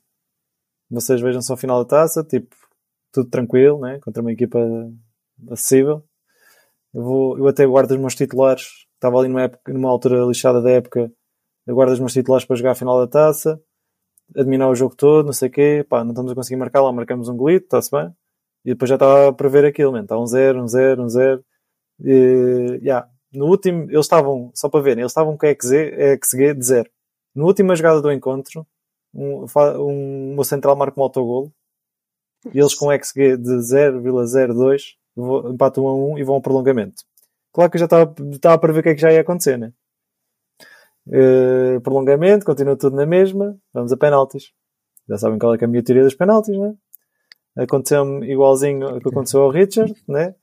[0.89, 2.55] Vocês vejam só o final da taça, tipo,
[3.11, 3.99] tudo tranquilo, né?
[4.01, 4.59] contra uma equipa
[5.49, 6.03] acessível.
[6.93, 10.61] Eu, vou, eu até guardo os meus titulares, estava ali numa, época, numa altura lixada
[10.61, 11.11] da época,
[11.67, 13.61] eu guardo os meus titulares para jogar a final da taça,
[14.35, 16.91] admirar o jogo todo, não sei o quê, pá, não estamos a conseguir marcar lá,
[16.91, 18.13] marcamos um golito, está-se bem.
[18.65, 20.03] E depois já estava a prever aquilo, man.
[20.03, 21.43] está um zero, um zero, um zero.
[22.03, 23.07] E, yeah.
[23.31, 26.89] No último, eles estavam, só para verem, eles estavam com XG, XG de zero.
[27.35, 28.65] Na última jogada do encontro,
[29.13, 29.45] um,
[29.77, 31.53] um, um central marca um autogolo
[32.53, 34.95] e eles com XG de 0,02
[35.51, 37.03] empatam a 1 e vão ao prolongamento.
[37.51, 39.57] Claro que eu já estava, estava para ver o que é que já ia acontecer,
[39.57, 39.73] né?
[41.09, 44.51] Uh, prolongamento, continua tudo na mesma, vamos a penaltis.
[45.09, 46.75] Já sabem qual é, é a minha teoria dos penaltis, né?
[47.57, 50.35] Aconteceu-me igualzinho ao que aconteceu ao Richard, né?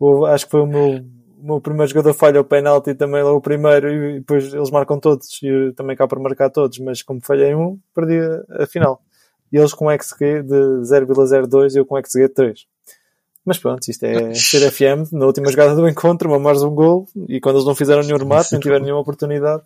[0.00, 1.04] O, acho que foi o meu,
[1.38, 4.98] o meu primeiro jogador falha o penalti também logo o primeiro e depois eles marcam
[4.98, 9.02] todos e também cá para marcar todos, mas como falhei um, perdi a, a final.
[9.52, 12.66] E eles com XG de 0,02 e eu com XG de 3.
[13.44, 15.12] Mas pronto, isto é ser FM.
[15.12, 18.18] Na última jogada do encontro, uma mais um gol e quando eles não fizeram nenhum
[18.18, 19.64] remate, nem tiveram nenhuma oportunidade.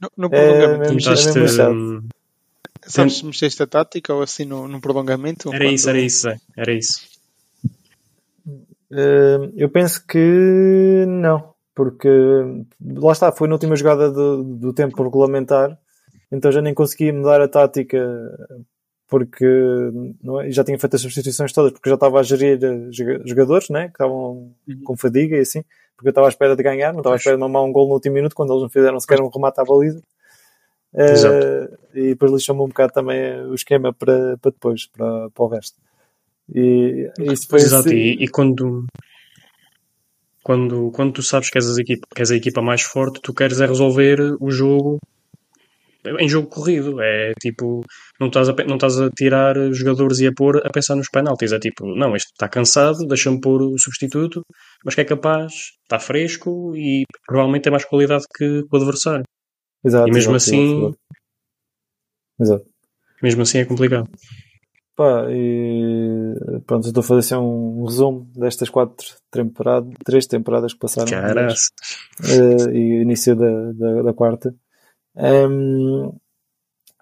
[0.00, 2.08] No, no É prolongamento, é hum,
[2.82, 5.52] sabes se mexeste a tática ou assim no, no prolongamento?
[5.54, 7.16] era isso, era isso, era isso.
[8.90, 12.08] Eh, eu penso que não, porque
[12.80, 15.76] lá está, foi na última jogada do, do tempo regulamentar,
[16.30, 17.98] então já nem consegui mudar a tática
[19.08, 19.44] porque
[20.42, 20.50] é?
[20.50, 23.86] já tinha feito as substituições todas, porque já estava a gerir eh, joga- jogadores né?
[23.86, 24.82] que estavam Uhum.
[24.84, 25.62] com fadiga e assim,
[25.96, 27.86] porque eu estava à espera de ganhar, não estava à espera de mamar um gol
[27.88, 30.02] no último minuto quando eles não fizeram sequer um remate à baliza.
[30.94, 31.78] Eh, Exato.
[31.94, 35.76] e depois lixou-me um bocado também o esquema para, para depois, para, para o resto.
[36.54, 38.86] E isso foi Exato, assim- e, e quando,
[40.42, 43.34] quando, quando tu sabes que és, a equipa, que és a equipa mais forte, tu
[43.34, 44.98] queres é resolver o jogo
[46.18, 47.00] em jogo corrido.
[47.00, 47.80] É tipo,
[48.20, 51.52] não estás a, não estás a tirar jogadores e a pôr a pensar nos penaltis.
[51.52, 54.42] É tipo, não, este está cansado, deixa-me pôr o substituto,
[54.84, 59.24] mas que é capaz, está fresco e provavelmente tem mais qualidade que o adversário.
[59.84, 60.98] Exato, E mesmo exato, assim- exato,
[62.40, 62.66] exato.
[63.22, 64.08] Mesmo assim é complicado.
[64.94, 66.32] Pá, e
[66.66, 71.10] pronto, estou a fazer assim um resumo destas quatro temporadas, três temporadas que passaram.
[71.10, 71.68] Caraças.
[72.24, 74.54] eh, e início da, da, da quarta.
[75.16, 76.10] Ehm,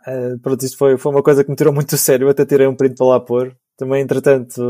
[0.06, 2.26] eh, pronto, isto foi, foi uma coisa que me tirou muito a sério.
[2.26, 3.56] Eu até tirei um print para lá pôr.
[3.76, 4.60] Também, entretanto,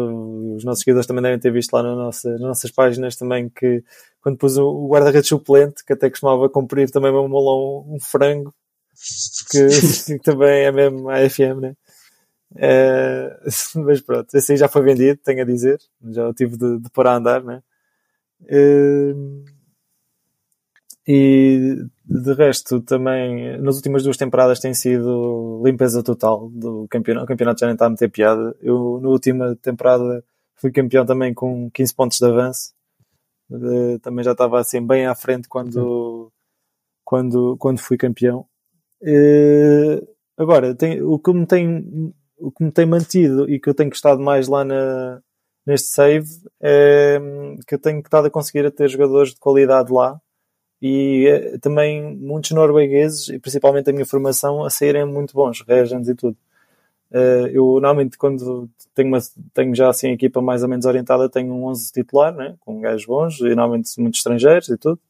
[0.57, 3.85] os nossos seguidores também devem ter visto lá na nossa, nas nossas páginas também que
[4.23, 8.55] quando pus o, guarda-redes suplente, que até costumava cumprir também me molou um, um frango,
[9.51, 11.77] que, também é mesmo a FM, né?
[12.57, 13.39] Eh,
[13.77, 15.79] mas pronto, esse aí já foi vendido, tenho a dizer.
[16.11, 17.63] Já o tive de, de pôr a andar, né?
[21.07, 27.25] E de resto também nas últimas duas temporadas tem sido limpeza total do campeonato.
[27.25, 28.57] O campeonato já nem está a meter piada.
[28.61, 32.73] Eu na última temporada fui campeão também com 15 pontos de avanço.
[34.03, 36.33] Também já estava assim bem à frente quando,
[37.05, 38.47] quando, quando fui campeão.
[40.39, 43.91] Agora, tem, o, que me tem, o que me tem mantido e que eu tenho
[43.91, 45.21] gostado mais lá na,
[45.67, 46.29] neste save
[46.63, 47.21] é
[47.67, 50.19] que eu tenho estado a conseguir a ter jogadores de qualidade lá
[50.87, 56.11] e eh, também muitos noruegueses, e principalmente a minha formação, a saírem muito bons, Regents
[56.11, 56.37] e tudo.
[57.11, 59.19] Eh, eu normalmente quando tenho, uma,
[59.55, 62.55] tenho já assim a equipa mais ou menos orientada, tenho um 11 titular, né?
[62.61, 65.01] com gajos bons, e normalmente muitos estrangeiros e tudo,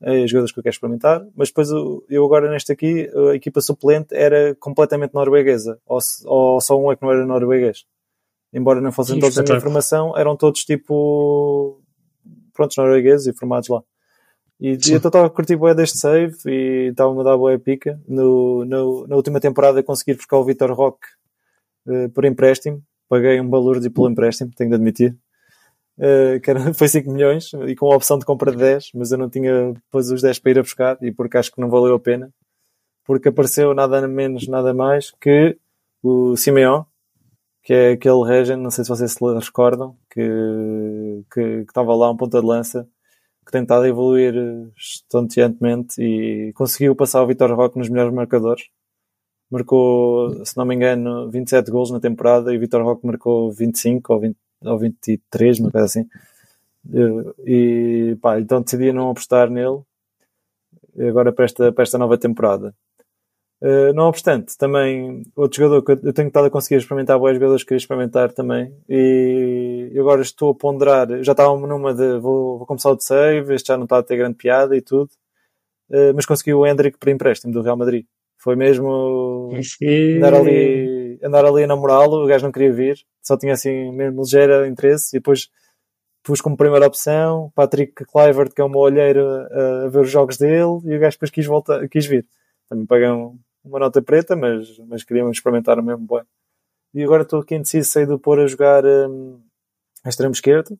[0.00, 4.14] eh, jogadores que eu quero experimentar, mas depois eu, agora neste aqui, a equipa suplente
[4.14, 7.84] era completamente norueguesa, ou, ou só um é que não era norueguês.
[8.52, 11.80] Embora não fossem todos a minha formação, eram todos tipo,
[12.52, 13.82] prontos, noruegueses e formados lá.
[14.60, 17.98] E, e eu estava a curtir bué deste save e estava-me a dar boa pica.
[18.06, 21.06] No, no, na última temporada consegui buscar o Vitor Roque
[21.88, 22.82] eh, por empréstimo.
[23.08, 25.16] Paguei um valor de pelo empréstimo, tenho de admitir.
[25.98, 29.12] Eh, que era, foi 5 milhões e com a opção de compra de 10, mas
[29.12, 31.70] eu não tinha depois os 10 para ir a buscar e porque acho que não
[31.70, 32.30] valeu a pena.
[33.06, 35.56] Porque apareceu nada menos, nada mais que
[36.02, 36.86] o Simeão,
[37.62, 40.20] que é aquele Regen, não sei se vocês se recordam, que,
[41.32, 42.88] que, que estava lá um ponta de lança,
[43.50, 48.14] que tem estado a evoluir eh, estonteantemente e conseguiu passar o Vitor Roque nos melhores
[48.14, 48.68] marcadores.
[49.50, 54.12] Marcou, se não me engano, 27 gols na temporada e o Vitor Roque marcou 25
[54.14, 56.06] ou, 20, ou 23, uma coisa assim.
[56.94, 57.34] Eh,
[58.12, 59.80] E pá, então decidi não apostar nele
[61.08, 62.74] agora para esta, para esta nova temporada.
[63.62, 67.62] Uh, não obstante, também outro jogador que eu tenho estado a conseguir experimentar, bons jogadores
[67.62, 71.22] que queria experimentar também, e agora estou a ponderar.
[71.22, 74.02] Já estava numa de vou, vou começar o de save, este já não está a
[74.02, 75.10] ter grande piada e tudo,
[75.90, 78.06] uh, mas consegui o Hendrick por empréstimo do Real Madrid.
[78.38, 79.50] Foi mesmo
[80.16, 84.22] andar ali, andar ali a namorá-lo, o gajo não queria vir, só tinha assim mesmo
[84.22, 85.50] ligeiro interesse, e depois
[86.22, 90.38] pus como primeira opção Patrick Kluivert, que é uma olheira a, a ver os jogos
[90.38, 92.26] dele, e o gajo depois quis, voltar, quis vir.
[92.66, 96.22] Também paguei um, uma nota preta, mas, mas queríamos experimentar o mesmo bem.
[96.94, 99.40] E agora estou aqui indeciso sei de pôr a jogar um,
[100.04, 100.78] a extremo esquerdo,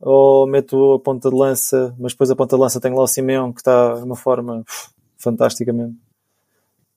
[0.00, 3.06] ou meto a ponta de lança, mas depois a ponta de lança tem lá o
[3.06, 4.64] Simeão, que está de uma forma
[5.16, 5.96] fantástica mesmo.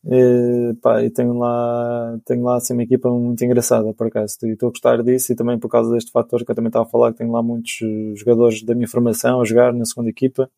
[0.04, 4.38] E, pá, e tenho lá, tenho lá assim uma equipa muito engraçada, por acaso.
[4.44, 6.86] E estou a gostar disso e também por causa deste fator que eu também estava
[6.86, 10.10] a falar, que tenho lá muitos eh, jogadores da minha formação a jogar na segunda
[10.10, 10.50] equipa.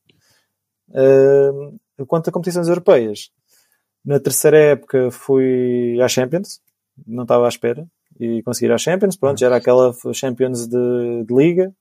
[0.89, 3.31] Uh, quanto a competições europeias,
[4.05, 6.59] na terceira época fui à Champions,
[7.07, 7.87] não estava à espera,
[8.19, 11.73] e consegui ir à Champions, pronto, já era aquela Champions de, de Liga.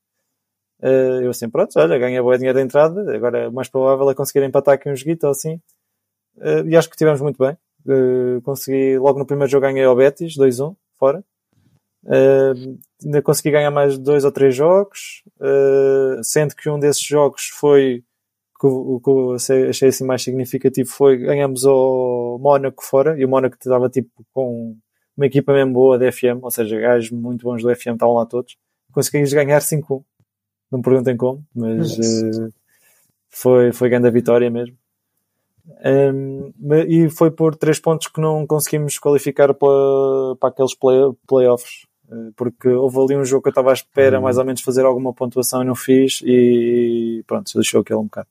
[0.81, 4.15] Uh, eu assim, pronto, olha, ganhei boa dinheiro de entrada, agora o mais provável é
[4.15, 5.55] conseguir empatar aqui um joguito ou assim.
[6.37, 7.57] Uh, e acho que tivemos muito bem.
[7.85, 11.23] Uh, consegui, logo no primeiro jogo ganhei ao Betis, 2-1, fora.
[13.03, 15.23] ainda consegui ganhar mais dois ou três jogos,
[16.23, 18.03] sendo que um desses jogos foi,
[18.67, 23.55] o que eu achei, assim mais significativo foi, ganhamos ao Mónaco fora, e o Mónaco
[23.55, 24.75] estava tipo com
[25.15, 28.25] uma equipa mesmo boa da FM, ou seja, gajos muito bons do FM estavam lá
[28.25, 28.57] todos.
[28.91, 30.03] Conseguimos ganhar 5-1
[30.73, 32.51] não me perguntem como, mas uh,
[33.29, 34.75] foi, foi grande a vitória mesmo.
[35.85, 36.51] Um,
[36.87, 39.69] e foi por três pontos que não conseguimos qualificar para,
[40.39, 44.19] para aqueles play, playoffs, eh, porque houve ali um jogo que eu estava à espera
[44.19, 48.27] mais ou menos fazer alguma pontuação e não fiz, e pronto, deixou aquele um bocado.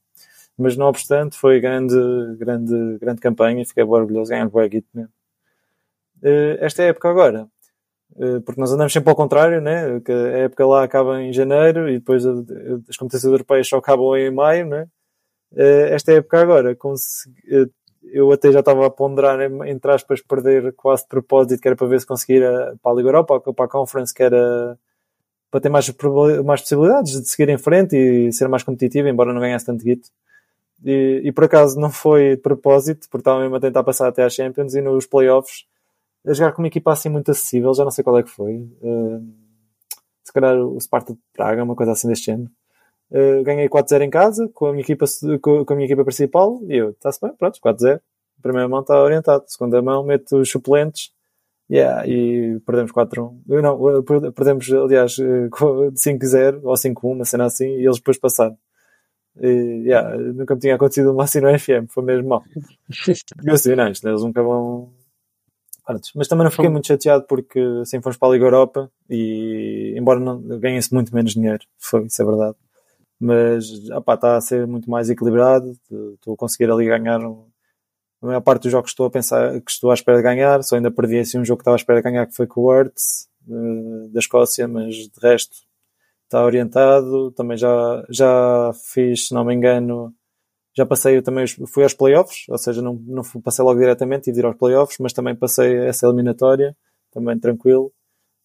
[0.59, 1.95] Mas não obstante, foi grande,
[2.38, 4.53] grande, grande campanha e fiquei orgulhoso de ganhar o
[4.95, 5.12] mesmo.
[6.23, 7.49] Uh, esta época agora,
[8.19, 10.01] eh, porque nós andamos sempre ao contrário, né?
[10.09, 14.67] A época lá acaba em janeiro e depois as competições europeias só acabam em maio,
[14.67, 14.87] né?
[15.57, 17.67] Eh, esta época agora, eh,
[18.12, 21.87] eu até já estava a ponderar, entre aspas, perder quase de propósito, que era para
[21.87, 24.79] ver se conseguia para a Liga Europa, para a Conference, que era
[25.51, 25.91] para ter mais,
[26.45, 30.09] mais possibilidades de seguir em frente e ser mais competitivo, embora não ganhasse tanto guito.
[30.85, 34.25] E, e por acaso não foi de propósito, porque estava mesmo a tentar passar até
[34.25, 35.64] às Champions e nos playoffs
[36.27, 38.57] a jogar com uma equipa assim muito acessível, já não sei qual é que foi.
[38.81, 39.27] Uh,
[40.23, 42.51] se calhar o Sparta de Praga, uma coisa assim deste género.
[43.11, 45.05] Uh, ganhei 4-0 em casa com a minha equipa,
[45.40, 48.01] com, a minha equipa principal e eu, está-se bem, pronto, 4-0.
[48.40, 51.12] Primeira mão está orientado, segunda mão meto os suplentes
[51.71, 53.40] yeah, e perdemos 4-1.
[53.47, 58.57] Não, perdemos, aliás, 5-0 ou 5-1, uma cena assim, e eles depois passaram.
[59.40, 62.45] E, yeah, nunca me tinha acontecido uma assim no FM, foi mesmo mal.
[63.45, 64.92] eu assim, não, isto, eles nunca vão
[66.14, 70.21] mas também não fiquei muito chateado porque assim fomos para a Liga Europa e embora
[70.59, 72.57] ganhem-se muito menos dinheiro, foi, isso é verdade.
[73.18, 75.77] Mas opá, está a ser muito mais equilibrado,
[76.14, 77.47] estou a conseguir ali ganhar um,
[78.23, 80.62] a maior parte dos jogos que estou a pensar que estou à espera de ganhar,
[80.62, 82.61] só ainda perdi assim um jogo que estava à espera de ganhar que foi com
[82.61, 85.57] o Words eh, da Escócia, mas de resto
[86.33, 87.31] está orientado.
[87.33, 90.14] Também já, já fiz, se não me engano,
[90.75, 94.45] já passei, também fui aos playoffs, ou seja, não, não passei logo diretamente e ir
[94.45, 96.75] aos playoffs, mas também passei essa eliminatória,
[97.12, 97.92] também tranquilo.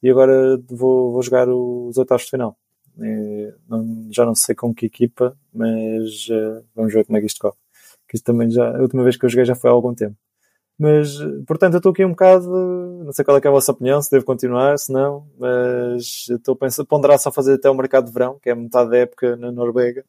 [0.03, 2.57] E agora vou, vou jogar os oitavos de final.
[2.99, 7.27] E, não, já não sei com que equipa, mas uh, vamos ver como é que
[7.27, 7.55] isto corre.
[8.07, 10.15] Que isto também já, a última vez que eu joguei já foi há algum tempo.
[10.79, 12.47] Mas, portanto, eu estou aqui um bocado,
[13.03, 16.53] não sei qual é, é a vossa opinião, se devo continuar, se não, mas estou
[16.53, 19.35] a pensar, ponderar só fazer até o mercado de verão, que é metade da época
[19.35, 20.05] na Noruega,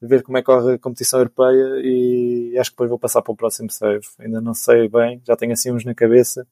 [0.00, 3.32] ver como é que corre a competição europeia e acho que depois vou passar para
[3.32, 4.06] o próximo save.
[4.20, 6.46] Ainda não sei bem, já tenho assim uns na cabeça,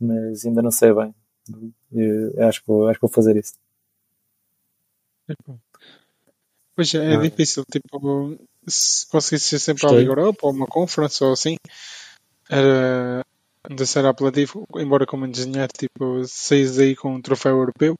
[0.00, 1.14] mas ainda não sei bem.
[1.92, 3.54] E acho, que vou, acho que vou fazer isso.
[6.74, 7.20] Pois é, é ah.
[7.20, 9.96] difícil, tipo, se conseguisse ser sempre Estou.
[9.96, 11.56] a Liga Europa ou uma conference ou assim,
[12.50, 13.22] era
[13.70, 17.94] de ser apelativo, embora como engenheiro, tipo, saís aí com um troféu europeu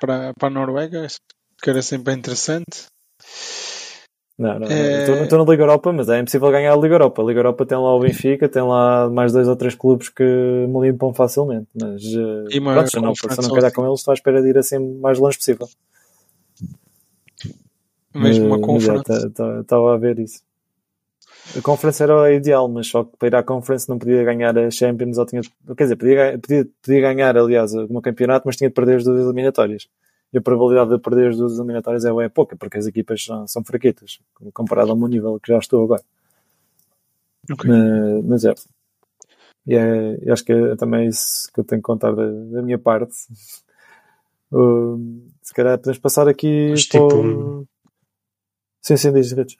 [0.00, 1.06] para, para a Noruega,
[1.62, 2.86] que era sempre interessante.
[4.38, 5.22] Não, não, é...
[5.24, 7.20] estou na Liga Europa, mas é impossível ganhar a Liga Europa.
[7.20, 10.22] A Liga Europa tem lá o Benfica, tem lá mais dois ou três clubes que
[10.22, 11.66] me limpam facilmente.
[11.74, 14.48] Mas eh, e pronto, se não, se não calhar com eles, estou à espera de
[14.48, 15.68] ir assim mais longe possível.
[18.14, 19.26] Mesmo uma conferência.
[19.60, 20.40] Estava a ver isso.
[21.56, 24.70] A conferência era ideal, mas só que para ir à conferência não podia ganhar a
[24.70, 25.42] Champions ou tinha.
[25.76, 29.20] Quer dizer, podia, podia, podia ganhar, aliás, o campeonato, mas tinha de perder as duas
[29.20, 29.88] eliminatórias
[30.32, 33.46] e a probabilidade de perder as duas eliminatórias é, é pouca, porque as equipas são,
[33.46, 34.20] são fraquetas,
[34.52, 36.02] comparado ao meu nível que já estou agora.
[37.50, 37.70] Okay.
[37.70, 38.54] Mas, mas é.
[39.66, 42.78] E é, acho que é também isso que eu tenho que contar da, da minha
[42.78, 43.14] parte.
[44.50, 47.06] Uh, se calhar podemos passar aqui mas, para...
[47.06, 47.68] tipo...
[48.80, 49.58] Sim, sim, diz, Rich.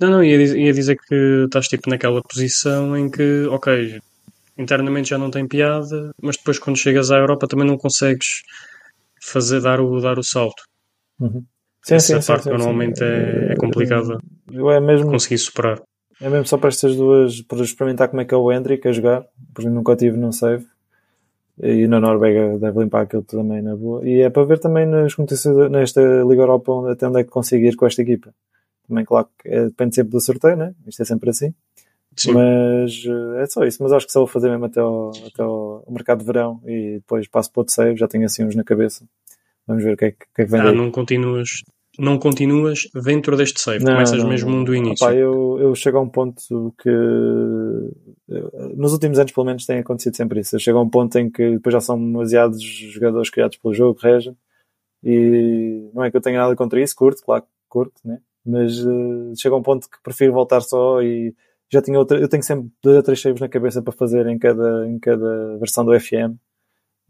[0.00, 4.00] Não, não, ia, ia dizer que estás tipo naquela posição em que, ok,
[4.56, 8.42] internamente já não tem piada, mas depois quando chegas à Europa também não consegues
[9.20, 10.62] fazer dar o, dar o salto.
[11.20, 11.44] Uhum.
[11.82, 14.18] Sim, Essa sim, parte sim, normalmente é, é complicada
[14.52, 15.80] é mesmo, conseguir superar.
[16.20, 18.92] É mesmo só para estas duas, para experimentar como é que é o Hendrick a
[18.92, 19.24] jogar,
[19.54, 20.66] porque nunca tive num save.
[21.60, 24.06] E na Noruega deve limpar aquilo também na boa.
[24.08, 27.74] E é para ver também nas competições, nesta Liga Europa até onde é que conseguir
[27.74, 28.32] com esta equipa.
[28.88, 30.74] Também, claro, é, depende sempre do sorteio, né?
[30.86, 31.54] Isto é sempre assim.
[32.16, 32.32] Sim.
[32.32, 33.82] Mas eh, é só isso.
[33.82, 36.94] Mas acho que só vou fazer mesmo até ao, até ao mercado de verão e
[36.94, 37.96] depois passo para outro save.
[37.96, 39.04] Já tenho assim uns na cabeça.
[39.66, 41.62] Vamos ver o que é que, que, é que vem ah, não continuas,
[41.98, 43.84] não continuas dentro deste save.
[43.84, 44.64] Não, Começas não, mesmo não.
[44.64, 45.06] do início.
[45.06, 46.90] Opa, eu, eu chego a um ponto que
[48.74, 50.56] nos últimos anos pelo menos tem acontecido sempre isso.
[50.56, 54.00] Eu chego a um ponto em que depois já são demasiados jogadores criados pelo jogo,
[54.02, 54.34] rege
[55.04, 58.18] E não é que eu tenha nada contra isso, curto, claro curto, né?
[58.48, 61.34] Mas uh, chega a um ponto que prefiro voltar só e
[61.70, 64.38] já tinha outra, eu tenho sempre dois ou três saves na cabeça para fazer em
[64.38, 66.34] cada, em cada versão do FM.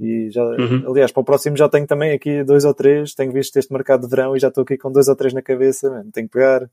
[0.00, 0.90] E já, uhum.
[0.90, 4.02] aliás, para o próximo já tenho também aqui dois ou três, tenho visto este mercado
[4.02, 6.10] de verão e já estou aqui com dois ou três na cabeça, mano.
[6.10, 6.68] tenho que pegar.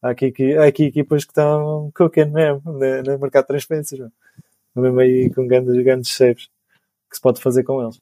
[0.00, 3.98] Há aqui, aqui, há aqui equipas que estão cooking mesmo, no, no mercado de transferências,
[3.98, 4.12] mano.
[4.76, 6.48] mesmo aí com grandes, grandes saves
[7.10, 8.00] que se pode fazer com eles.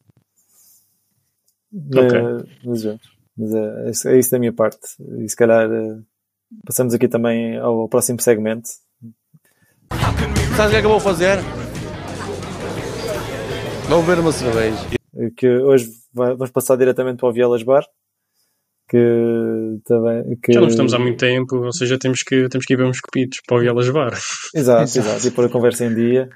[1.74, 2.22] Okay.
[2.64, 4.78] Mas, mas, mas é, é, isso da minha parte.
[5.20, 5.98] E se calhar eh,
[6.64, 8.68] passamos aqui também ao próximo segmento.
[10.56, 11.38] Sabes o que é que eu vou fazer?
[13.88, 14.78] Vou beber uma cerveja.
[15.36, 17.84] Que hoje vamos passar diretamente para o Vielas Bar.
[18.88, 20.36] Que também.
[20.42, 20.52] Que...
[20.52, 23.00] Já não estamos há muito tempo, ou seja, temos que, temos que ir ver uns
[23.00, 24.12] copitos para o Vielas Bar.
[24.54, 25.26] Exato, exato, exato.
[25.26, 26.28] E pôr a conversa em dia.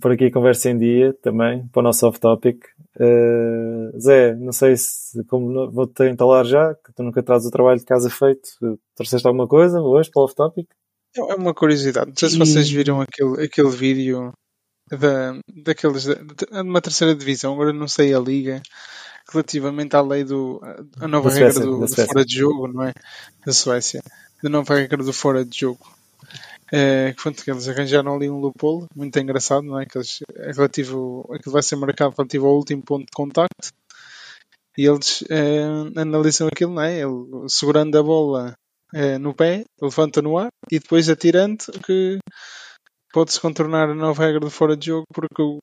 [0.00, 2.64] Por aqui a conversa em dia também, para o nosso off-topic.
[2.96, 7.78] Uh, Zé, não sei se como vou-te entalar já, que tu nunca trazes o trabalho
[7.78, 8.48] de casa feito.
[8.94, 10.68] Trouxeste alguma coisa hoje para o off-topic?
[11.16, 12.08] É, é uma curiosidade.
[12.08, 14.32] Não sei se vocês viram aquele, aquele vídeo
[14.90, 18.60] da, daqueles, de uma terceira divisão, agora não sei a liga,
[19.30, 20.60] relativamente à lei do.
[21.00, 22.92] a nova da regra Suécia, do, do fora de jogo, não é?
[23.46, 24.02] Da Suécia.
[24.42, 25.86] Da nova regra do fora de jogo.
[26.72, 29.86] É, que eles arranjaram ali um loophole muito engraçado, não é?
[29.86, 33.70] Que eles, é relativo, aquilo vai ser marcado relativo ao último ponto de contacto
[34.76, 37.00] e eles é, analisam aquilo, não é?
[37.00, 38.54] Ele segurando a bola
[38.92, 42.18] é, no pé, levanta no ar e depois atirando que
[43.12, 45.58] pode-se contornar a nova regra de fora de jogo porque o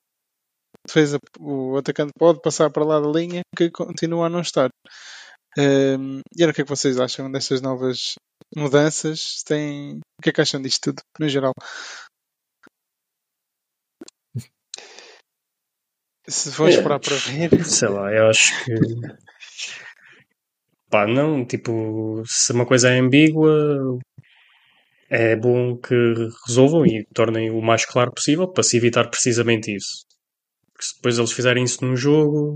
[0.88, 4.70] defesa, o atacante pode passar para lá da linha que continua a não estar.
[5.58, 8.16] Um, e era o que é que vocês acham destas novas
[8.56, 9.44] mudanças?
[9.46, 9.98] Tem...
[9.98, 11.54] O que é que acham disto tudo, no geral?
[16.28, 17.50] Se for esperar para ver.
[17.66, 18.74] Sei lá, eu acho que.
[20.90, 24.00] Pá, não, tipo, se uma coisa é ambígua,
[25.10, 25.96] é bom que
[26.48, 30.06] resolvam e tornem o mais claro possível para se evitar precisamente isso.
[30.72, 32.56] Porque se depois eles fizerem isso num jogo,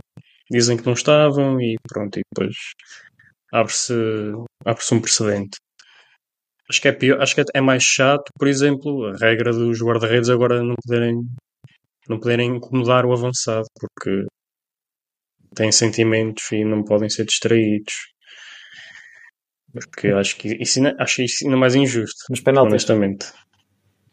[0.50, 2.56] dizem que não estavam e pronto, e depois
[3.52, 3.94] abre-se
[4.66, 5.58] abre um precedente.
[6.70, 10.30] Acho que, é pior, acho que é mais chato, por exemplo, a regra dos guarda-redes
[10.30, 11.22] agora não poderem,
[12.10, 14.26] não poderem incomodar o avançado, porque
[15.54, 17.94] têm sentimentos e não podem ser distraídos.
[19.72, 22.26] Porque acho que isso ainda, acho isso ainda mais injusto.
[22.30, 22.72] Nos penaltis.
[22.72, 23.26] Honestamente.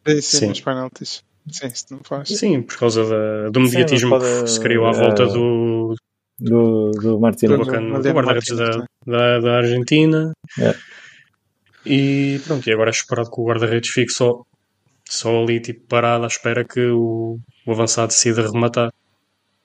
[0.06, 1.24] Sim, sim, nos penaltis.
[1.50, 2.28] Sim, isso não faz.
[2.28, 5.94] Sim, por causa da, do mediatismo pode, que se criou à volta do.
[6.38, 7.58] Do, do Martino.
[7.58, 10.32] Do, do, do guarda-redes da, da, da, Argentina.
[10.58, 10.74] É.
[11.84, 14.42] E pronto, e agora é esperado que o guarda-redes fique só,
[15.08, 18.92] só ali, tipo, parado à espera que o, o avançado decida rematar.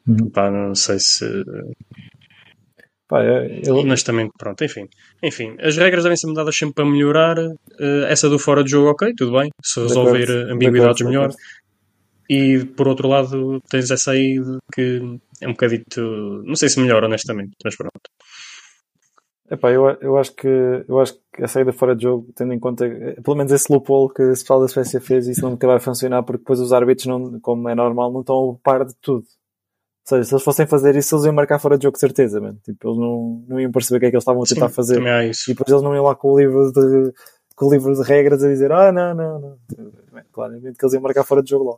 [0.08, 0.30] Uhum.
[0.30, 1.26] Pá, não sei se
[3.08, 3.78] Pá, eu...
[3.78, 4.88] Honestamente, pronto, enfim.
[5.24, 7.38] Enfim, as regras devem ser mudadas sempre para melhorar.
[7.40, 9.50] Uh, essa do fora de jogo, ok, tudo bem.
[9.64, 11.32] Se resolver ambiguidades, melhor.
[12.30, 14.38] E por outro lado, tens essa aí
[14.74, 15.02] que
[15.42, 16.02] é um bocadito.
[16.46, 18.02] Não sei se melhor, honestamente, mas pronto.
[19.50, 20.48] Epá, eu, eu, acho que,
[20.88, 22.86] eu acho que a saída fora de jogo, tendo em conta,
[23.24, 26.40] pelo menos esse loophole que esse pessoal da Suécia fez, isso não vai funcionar porque
[26.40, 29.24] depois os árbitros, não, como é normal, não estão a par de tudo
[30.08, 32.58] seja, se eles fossem fazer isso, eles iam marcar fora de jogo, certeza, mano.
[32.64, 34.74] Tipo, eles não, não iam perceber o que é que eles estavam a tentar Sim,
[34.74, 35.02] fazer.
[35.52, 37.14] E depois eles não iam lá com o livro de,
[37.56, 39.58] com o livro de regras a dizer, ah, não, não, não.
[40.32, 41.76] Claramente que eles iam marcar fora de jogo lá.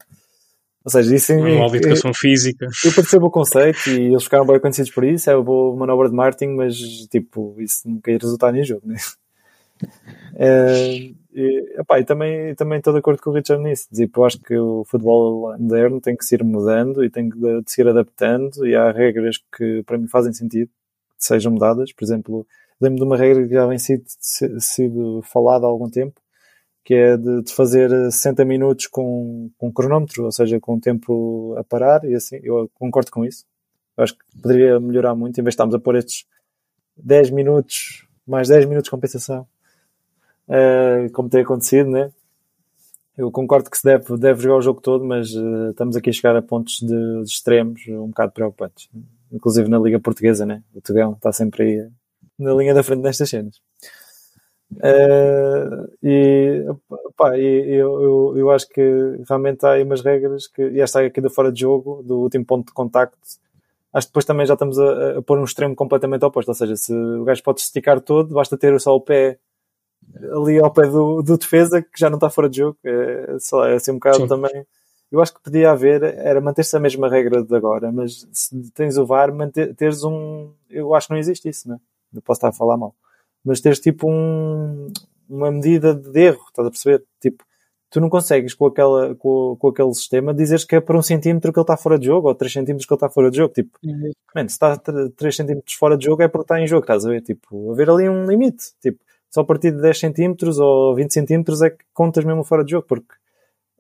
[0.89, 2.67] Ou seja, isso é uma educação física.
[2.83, 6.09] Eu percebo o conceito e eles ficaram bem conhecidos por isso, é uma boa manobra
[6.09, 6.75] de marketing, mas
[7.11, 8.95] tipo, isso nunca ia resultar em jogo, né?
[10.35, 10.95] É,
[11.31, 13.87] e, epá, e também, também estou de acordo com o Richard nisso.
[13.93, 17.37] Tipo, eu acho que o futebol moderno tem que se ir mudando e tem que
[17.37, 20.71] de, de se ir adaptando e há regras que para mim fazem sentido
[21.19, 21.93] que sejam mudadas.
[21.93, 22.47] Por exemplo,
[22.81, 24.05] lembro de uma regra que já vem sido,
[24.59, 26.19] sido falada há algum tempo,
[26.89, 31.53] que é de, de fazer 60 minutos com, com cronómetro, ou seja, com o tempo
[31.55, 33.45] a parar e assim, eu concordo com isso.
[33.95, 36.25] Eu acho que poderia melhorar muito, em vez de estarmos a pôr estes
[36.97, 39.47] 10 minutos, mais 10 minutos de compensação
[40.47, 42.11] uh, como tem acontecido, né?
[43.15, 46.13] Eu concordo que se deve, deve jogar o jogo todo, mas uh, estamos aqui a
[46.13, 48.89] chegar a pontos de, de, extremos um bocado preocupantes.
[49.31, 50.63] Inclusive na Liga Portuguesa, né?
[50.73, 51.87] O Tugão está sempre aí
[52.39, 53.61] na linha da frente nestas cenas.
[54.71, 56.63] Uh, e,
[57.17, 58.81] pá, e eu, eu, eu, acho que
[59.27, 62.45] realmente há aí umas regras que, e esta aqui do fora de jogo, do último
[62.45, 63.17] ponto de contacto,
[63.91, 66.75] acho que depois também já estamos a, a pôr um extremo completamente oposto, ou seja,
[66.75, 69.39] se o gajo pode esticar todo, basta ter só o pé
[70.31, 72.77] ali ao pé do, do defesa que já não está fora de jogo.
[72.83, 74.27] É, sei lá, é assim um bocado Sim.
[74.27, 74.65] também.
[75.11, 78.97] eu acho que podia haver, era manter-se a mesma regra de agora, mas se tens
[78.97, 80.51] o VAR, manter, teres um.
[80.69, 81.77] Eu acho que não existe isso, né?
[82.13, 82.95] Eu posso estar a falar mal.
[83.43, 84.87] Mas teres tipo um,
[85.29, 87.03] uma medida de erro, estás a perceber?
[87.21, 87.43] Tipo,
[87.89, 91.51] tu não consegues com, aquela, com, com aquele sistema dizeres que é por um centímetro
[91.51, 93.53] que ele está fora de jogo ou 3 centímetros que ele está fora de jogo.
[93.53, 94.11] Tipo, Uhum.
[94.35, 94.77] man, se está
[95.15, 97.21] 3 centímetros fora de jogo é porque está em jogo, estás a ver?
[97.21, 98.73] Tipo, haver ali um limite.
[98.81, 98.99] Tipo,
[99.31, 102.71] só a partir de 10 centímetros ou 20 centímetros é que contas mesmo fora de
[102.71, 103.13] jogo, porque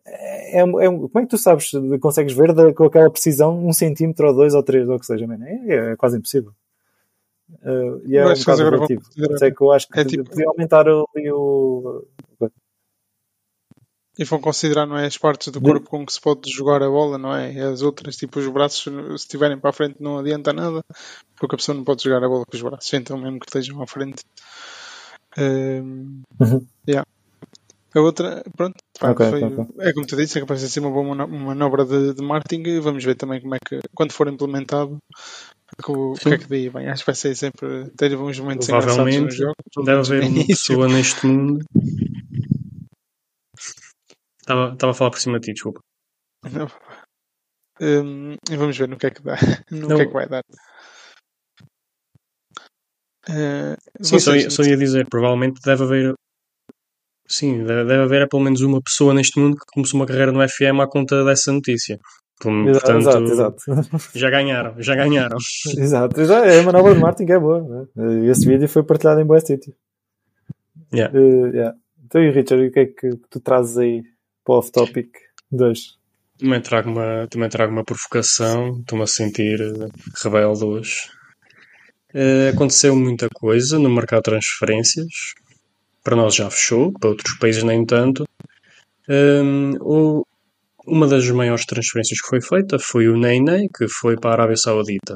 [0.05, 3.73] é, é, é- como é que tu sabes, consegues ver da- com aquela precisão um
[3.73, 5.37] centímetro ou dois ou três ou o que seja, man?
[5.43, 6.51] É, é quase impossível.
[7.63, 9.01] Uh, e é um Mas bocado relativo.
[9.15, 12.05] Por isso é que eu acho que É tipo- podia aumentar ali o.
[14.17, 16.89] E vão considerar, não é, as partes do corpo com que se pode jogar a
[16.89, 17.57] bola, não é?
[17.61, 20.83] As outras, tipo os braços, se estiverem para a frente não adianta nada,
[21.37, 23.81] porque a pessoa não pode jogar a bola com os braços, então mesmo que estejam
[23.81, 24.21] à frente.
[25.37, 26.65] Ehm, Uhum.
[26.87, 27.05] yeah.
[27.95, 29.65] A outra, pronto, pá, Ok, foi- ok.
[29.79, 32.67] é como tu disse, é que parece ser uma boa mano- manobra de, de marketing
[32.67, 34.97] e vamos ver também como é que, quando for implementado,
[35.83, 36.87] que o, que é que daí vem.
[36.89, 39.55] Acho que vai ser sempre ter uns momentos Provavelmente no jogo.
[39.83, 41.63] Deve haver uma pessoa neste mundo.
[44.41, 45.79] Estava, estava a falar por cima de ti, desculpa.
[47.81, 49.35] E vamos ver no que é que dá.
[49.71, 49.95] No Não.
[49.97, 50.43] que é que vai dar.
[53.27, 56.13] Eh, Sim, só, ia- só ia dizer, provavelmente deve haver.
[57.27, 60.41] Sim, deve, deve haver pelo menos uma pessoa neste mundo que começou uma carreira no
[60.47, 61.99] FM à conta dessa notícia.
[62.39, 63.57] Portanto, exato, exato.
[64.15, 65.37] já ganharam, já ganharam.
[65.77, 67.87] Exato, já é uma nova de marketing, é boa.
[67.95, 68.29] né?
[68.29, 69.73] Esse vídeo foi partilhado em boa sítio.
[70.93, 71.17] Yeah.
[71.17, 71.77] Uh, yeah.
[72.05, 74.03] Então, e Richard, o que é que tu trazes aí
[74.43, 75.09] para o off-topic
[75.51, 75.79] 2?
[76.39, 79.89] Também trago uma, também trago uma provocação, estou-me a sentir eh,
[80.23, 80.95] rebelde hoje.
[82.13, 85.07] Eh, aconteceu muita coisa no mercado de transferências.
[86.03, 88.25] Para nós já fechou, para outros países nem tanto.
[89.07, 90.25] Hum, o-
[90.89, 93.39] uma das maiores transferências que foi feita foi o Ney
[93.75, 95.15] que foi para a Arábia Saudita.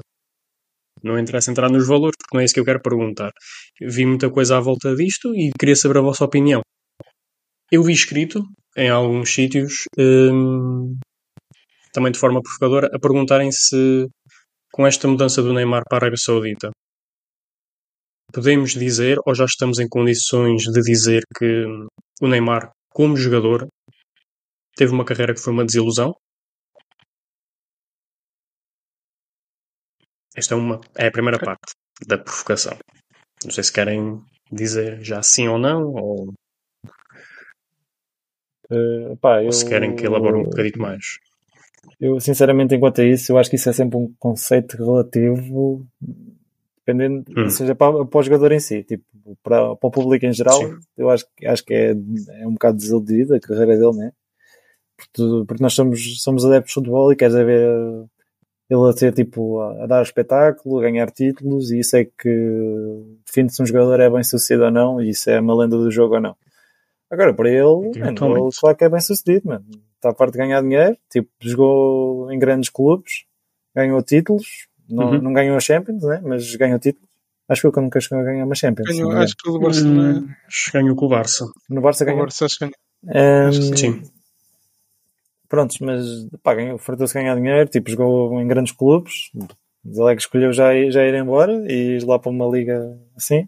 [1.03, 3.31] Não interessa entrar nos valores, porque não é isso que eu quero perguntar.
[3.81, 6.61] Vi muita coisa à volta disto e queria saber a vossa opinião.
[7.71, 8.41] Eu vi escrito
[8.77, 10.97] em alguns sítios, hum,
[11.91, 14.07] também de forma provocadora, a perguntarem se
[14.71, 16.71] com esta mudança do Neymar para a Arábia Saudita
[18.33, 21.65] podemos dizer, ou já estamos em condições de dizer que
[22.19, 23.67] o Neymar, como jogador,
[24.75, 26.15] teve uma carreira que foi uma desilusão?
[30.35, 31.73] Esta é, uma, é a primeira parte
[32.07, 32.77] da provocação.
[33.43, 34.21] Não sei se querem
[34.51, 36.33] dizer já sim ou não, ou,
[38.71, 41.17] Uh, pá, ou eu, se querem que elabore um bocadinho mais.
[41.99, 45.85] Eu, sinceramente, enquanto a isso, eu acho que isso é sempre um conceito relativo,
[46.77, 47.49] dependendo, Hum.
[47.49, 49.03] seja para, para o jogador em si, tipo,
[49.43, 50.79] para, para o público em geral, Sim.
[50.97, 54.11] eu acho, que- acho que é, é um bocado desiludido a carreira dele, né?
[54.97, 57.69] Porque, porque nós somos, somos adeptos de futebol e queres é ver
[58.69, 63.19] ele a ser tipo a, a dar espetáculo, a ganhar títulos, e isso é que
[63.25, 65.91] define se um jogador é bem sucedido ou não, e isso é uma lenda do
[65.91, 66.35] jogo ou não.
[67.11, 68.41] Agora, para ele, mano, Totalmente.
[68.43, 69.65] ele claro que é bem sucedido, mano.
[69.95, 73.25] Está a parte de ganhar dinheiro, tipo, jogou em grandes clubes,
[73.75, 75.21] ganhou títulos, não, Uhum.
[75.21, 76.21] não ganhou a Champions, né?
[76.23, 77.07] Mas ganhou títulos.
[77.47, 78.89] Acho que eu nunca chegou a ganhar uma Champions.
[78.89, 79.23] É?
[79.23, 80.19] acho que o Barcelona.
[80.19, 80.29] Hum,
[80.73, 81.45] ganhou com o Barça.
[81.69, 82.21] No Barça o ganhou.
[82.21, 83.51] Barça acho que ganhou.
[83.51, 84.01] Que Sim.
[85.53, 89.29] Prontos, mas pá, fartou-se ganhar dinheiro, tipo, jogou em grandes clubes.
[89.85, 92.99] Ele é que escolheu já ir, já ir embora e ir lá para uma liga
[93.15, 93.47] assim.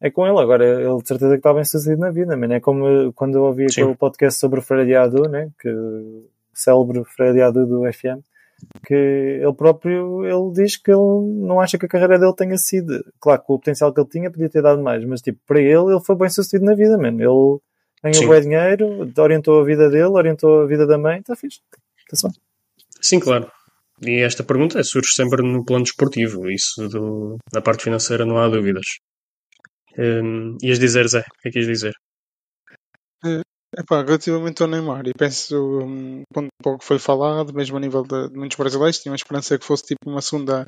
[0.00, 2.54] É com ele, agora ele de certeza que está bem sucedido na vida, mano.
[2.54, 3.82] É como quando eu ouvi Sim.
[3.82, 5.50] aquele podcast sobre o Freire Adu, né?
[5.60, 8.24] Que, o célebre Freire Adu do FM,
[8.86, 13.04] que ele próprio ele diz que ele não acha que a carreira dele tenha sido.
[13.20, 15.92] Claro, com o potencial que ele tinha, podia ter dado mais, mas tipo, para ele,
[15.92, 17.20] ele foi bem sucedido na vida, mano.
[17.20, 17.60] Ele.
[18.02, 21.60] Ganhou bem dinheiro, orientou a vida dele, orientou a vida da mãe, está fixe.
[21.98, 22.28] Está só.
[23.00, 23.50] Sim, claro.
[24.04, 26.50] E esta pergunta surge sempre no plano desportivo.
[26.50, 28.86] Isso do, da parte financeira não há dúvidas.
[29.96, 31.20] Hum, ias dizer, Zé?
[31.20, 31.92] O que é que ias dizer?
[33.78, 37.80] Epá, relativamente ao Neymar, e penso um, ponto para o que foi falado, mesmo a
[37.80, 40.66] nível de, de muitos brasileiros, tinham a esperança que fosse tipo uma segunda,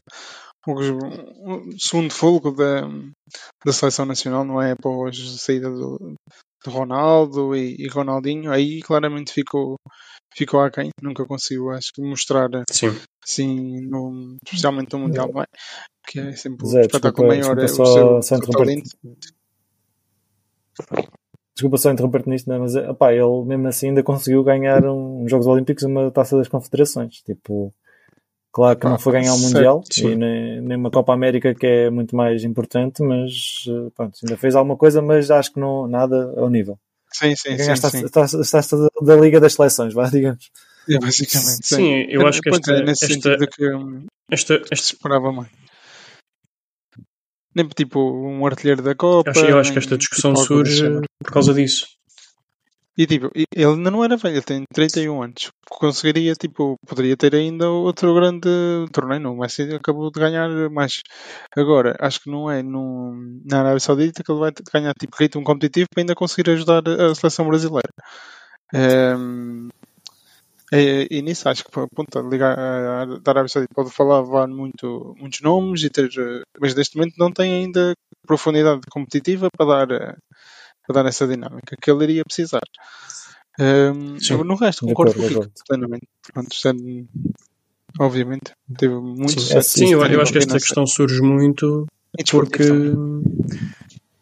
[0.67, 2.89] um, um segundo fogo da,
[3.63, 4.73] da seleção nacional, não é?
[4.73, 6.15] Após a saída do,
[6.65, 9.77] do Ronaldo e, e Ronaldinho, aí claramente ficou,
[10.35, 12.89] ficou aquém, nunca conseguiu, acho que, mostrar Sim.
[13.23, 15.47] assim, no, especialmente no Mundial, não é?
[16.07, 19.17] Que é sempre o Zé, espetáculo desculpa- maior, é desculpa o só- seu, só seu.
[21.55, 22.59] Desculpa só interromper-te nisto, né?
[22.59, 26.37] mas opá, ele mesmo assim ainda conseguiu ganhar um, uns Jogos Olímpicos e uma taça
[26.37, 27.19] das Confederações.
[27.23, 27.73] Tipo,
[28.55, 30.13] claro que não Ah, foi ganhar certo, Mundial sim.
[30.13, 34.37] e nem, nem uma Copa América que é muito mais importante, mas eh, pronto, ainda
[34.37, 36.79] fez alguma coisa, mas acho que não nada ao nível.
[37.13, 38.05] Sim, sim, sim, Ganhaste sim.
[39.03, 40.51] da Liga das Seleções, vá, digamos.
[40.89, 41.67] É, basicamente.
[41.67, 45.33] Sim, eu acho que esta, é, nesse esta, sentido que hum, esta, se esta, esperava
[45.33, 45.51] mais.
[47.55, 49.31] Nem tipo um artilheiro da Copa.
[49.31, 50.85] eu acho, eu acho que esta discussão tipo, surge
[51.23, 51.87] por causa disso.
[52.97, 55.51] E tipo, ele ainda não era velho, ele tem 31 anos.
[55.69, 58.49] Conseguiria, tipo, poderia ter ainda outro grande
[58.93, 59.21] torneio.
[59.21, 61.03] Não, Messi acabou de ganhar mais.
[61.57, 63.13] Agora, acho que não é no,
[63.45, 67.15] na Arábia Saudita que ele vai ganhar tipo ritmo competitivo para ainda conseguir ajudar a
[67.17, 67.91] seleção brasileira.
[68.75, 69.69] Ehm,
[70.73, 75.15] e, e nisso acho que ponto, a Liga a- da Arábia Saudita pode falar muito,
[75.19, 77.95] muitos nomes, e ter, eh, mas neste momento não tem ainda
[78.27, 80.17] profundidade competitiva para dar, eh,
[80.87, 82.63] para dar essa dinâmica que ele iria precisar.
[83.59, 84.43] Sim.
[84.45, 85.53] no resto, concordo contigo acordo.
[85.69, 86.09] plenamente.
[86.33, 87.05] Pronto, é-
[88.01, 89.79] obviamente, teve muito Sim, sucesso.
[89.79, 91.87] sim, eu, é eu acho que esta questão surge muito
[92.31, 92.65] porque,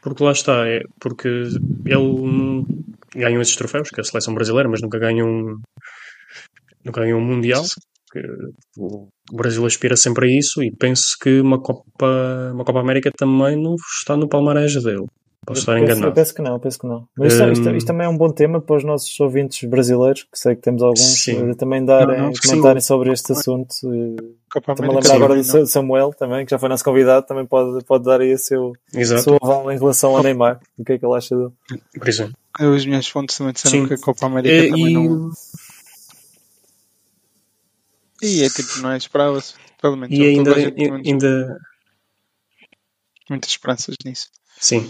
[0.03, 2.65] porque lá está, é, porque ele
[3.15, 5.59] ganhou esses troféus, que é a seleção brasileira, mas nunca ganhou um,
[6.85, 7.65] nunca ganhou um Mundial.
[8.77, 13.11] O o Brasil aspira sempre a isso e penso que uma Copa, uma Copa América
[13.17, 15.07] também não está no palmarés dele.
[15.45, 16.15] Posso estar Eu penso, eu enganado.
[16.15, 17.09] penso que não, eu penso que não.
[17.19, 17.77] Mas isto, isto- Hum.
[17.77, 20.81] isto também é um bom tema para os nossos ouvintes brasileiros, que sei que temos
[20.83, 21.51] alguns, Sim.
[21.51, 22.49] eh, também darem, Não, não, sim.
[22.49, 23.75] comentarem sobre este assunto.
[23.87, 24.23] eh,
[24.57, 27.85] Estou-me a América lembrar agora do Samuel também, que já foi nosso convidado, também pode,
[27.85, 30.61] pode dar aí o seu, Exato, seu aval em relação ao Neymar.
[30.79, 31.51] O que é que ele acha dele?
[31.99, 32.35] por exemplo.
[32.61, 33.89] As minhas fontes também disseram Sim.
[33.89, 35.31] que a Copa América E, também e- não.
[38.23, 38.97] E é tipo, não é?
[38.97, 39.55] Esperava-se.
[39.81, 40.17] Pelo menos.
[40.17, 40.57] e ainda, a
[41.05, 41.59] ainda,
[43.29, 44.29] muitas esperanças nisso.
[44.61, 44.89] sim.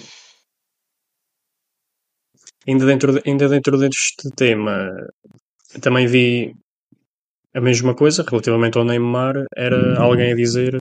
[2.69, 4.89] Ainda dentro, de- ainda dentro deste tema,
[5.81, 6.53] também vi
[7.55, 9.35] a mesma coisa relativamente ao Neymar.
[9.57, 10.79] Era alguém a dizer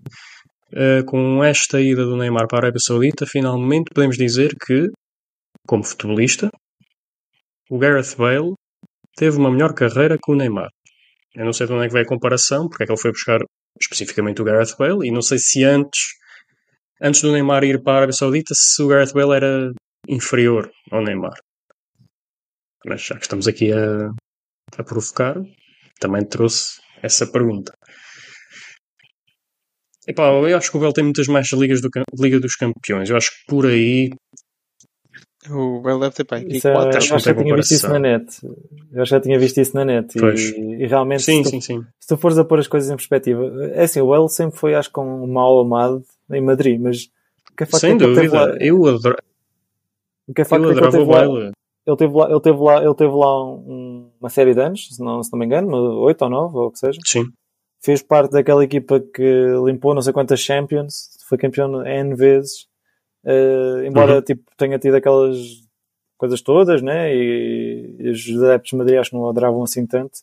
[0.74, 4.88] eh, com esta ida do Neymar para a Arábia Saudita, finalmente podemos dizer que,
[5.68, 6.50] como futebolista,
[7.70, 8.54] o Gareth Bale
[9.16, 10.70] teve uma melhor carreira que o Neymar.
[11.36, 13.12] Eu não sei de onde é que vai a comparação, porque é que ele foi
[13.12, 13.40] buscar
[13.82, 16.02] especificamente o Gareth Bale, e não sei se antes,
[17.02, 19.72] antes do Neymar ir para a Arábia Saudita, se o Gareth Bale era
[20.08, 21.34] inferior ao Neymar.
[22.86, 24.12] Mas já que estamos aqui a,
[24.78, 25.36] a provocar,
[26.00, 27.74] também trouxe essa pergunta.
[30.08, 33.10] Epá, eu acho que o Bale tem muitas mais ligas do que Liga dos Campeões.
[33.10, 34.10] Eu acho que por aí
[35.50, 36.44] O Bell deve ter pai.
[36.48, 38.26] Isso é, eu acho que já tinha visto isso na net.
[38.92, 40.18] Eu acho que já tinha visto isso na net.
[40.18, 41.86] E, e realmente, sim, se, tu, sim, sim.
[42.00, 44.74] se tu fores a pôr as coisas em perspectiva, é assim, o El sempre foi,
[44.74, 47.06] acho que, um mal amado em Madrid, mas
[47.52, 48.58] o que é facto Sem é dúvida.
[48.60, 49.18] Eu, adoro,
[50.28, 51.52] o que é eu facto é que ele adorava o Bale.
[51.86, 55.04] Ele teve lá, ele teve lá, ele teve lá um- uma série de anos, se
[55.04, 57.00] não, se não me engano, oito ou nove, ou o que seja.
[57.06, 57.26] Sim,
[57.84, 59.24] Fez parte daquela equipa que
[59.66, 62.68] limpou não sei quantas Champions, foi campeão N vezes,
[63.26, 64.22] eh, embora Uhum.
[64.22, 65.38] tipo, tenha tido aquelas
[66.18, 67.16] coisas todas, né?
[67.16, 70.20] E, e os adeptos de Madrid acho que não adoravam assim tanto.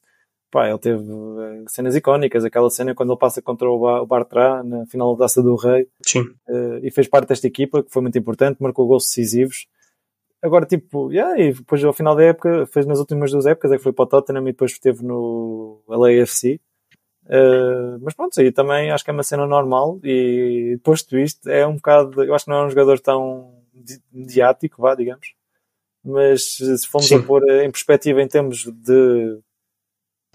[0.50, 4.06] Pá, ele teve eh, cenas icónicas, aquela cena quando ele passa contra o, Ba- o
[4.06, 6.22] Bartra na final da Taça do Rei sim.
[6.48, 9.66] eh, e fez parte desta equipa que foi muito importante, marcou gols decisivos.
[10.42, 13.76] Agora, tipo, yeah, e depois ao final da época, fez nas últimas duas épocas, é
[13.76, 16.60] que foi para o Tottenham e depois esteve no LAFC.
[17.24, 21.66] Uh, mas pronto, aí também acho que é uma cena normal e posto isto, é
[21.66, 25.34] um bocado, eu acho que não é um jogador tão di- mediático, vá, digamos.
[26.02, 27.16] Mas se formos Sim.
[27.16, 29.40] a pôr em perspectiva em termos de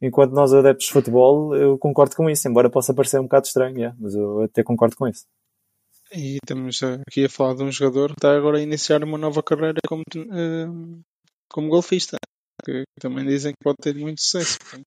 [0.02, 3.78] enquanto nós adeptos de futebol, eu concordo com isso, embora possa parecer um bocado estranho,
[3.78, 5.26] yeah, mas eu até concordo com isso.
[6.16, 9.42] E estamos aqui a falar de um jogador que está agora a iniciar uma nova
[9.42, 10.68] carreira como, eh,
[11.50, 12.18] como golfista.
[12.64, 14.60] Que também dizem que pode ter muito sucesso.
[14.60, 14.86] Portanto,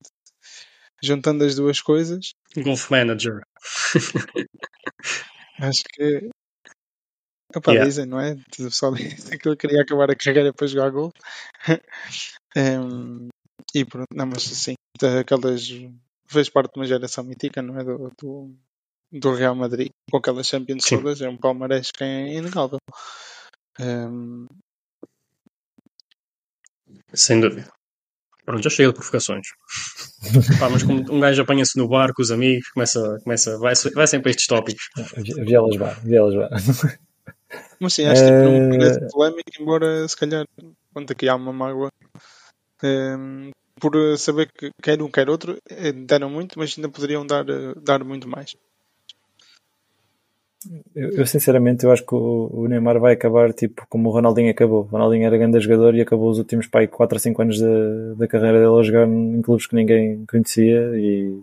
[1.02, 3.42] juntando as duas coisas, Golf Manager.
[5.58, 6.30] acho que.
[7.54, 7.86] Opa, Yeah.
[7.88, 8.32] dizem, não é?
[8.32, 11.10] O pessoal dizem que ele queria acabar a carreira para jogar gol.
[12.56, 13.28] Em,
[13.74, 14.74] e pronto, não, mas assim,
[15.20, 15.68] aquelas.
[16.28, 17.84] Fez parte de uma geração mítica, não é?
[17.84, 18.56] Do, do,
[19.12, 20.98] do Real Madrid, com aquelas Champions Sim.
[20.98, 22.78] todas, é um palmarés que é inegável.
[23.78, 24.46] Em,
[27.14, 27.70] Sem dúvida.
[28.44, 29.48] Pronto, já chega de provocações.
[30.60, 34.06] Pá, mas como um gajo apanha-se no bar com os amigos, começa, começa, vai, vai
[34.06, 34.88] sempre a estes tópicos.
[35.44, 36.48] Vielas vá, vielas vá.
[37.80, 40.44] Mas sim, acho que tipo, não me Eh, parece polémico, embora se calhar,
[40.92, 41.90] quando aqui há uma mágoa,
[42.82, 43.50] em,
[43.80, 47.74] por saber que quer um, quer outro, eh, deram muito, mas ainda poderiam dar, eh,
[47.82, 48.56] dar muito mais.
[50.94, 54.50] Eu, eu, sinceramente eu acho que o, o Neymar vai acabar tipo como o Ronaldinho
[54.50, 54.80] acabou.
[54.80, 58.14] O Ronaldinho era grande jogador e acabou os últimos pai, 4 ou 5 anos da,
[58.16, 61.40] da carreira dele a jogar em clubes que ninguém conhecia e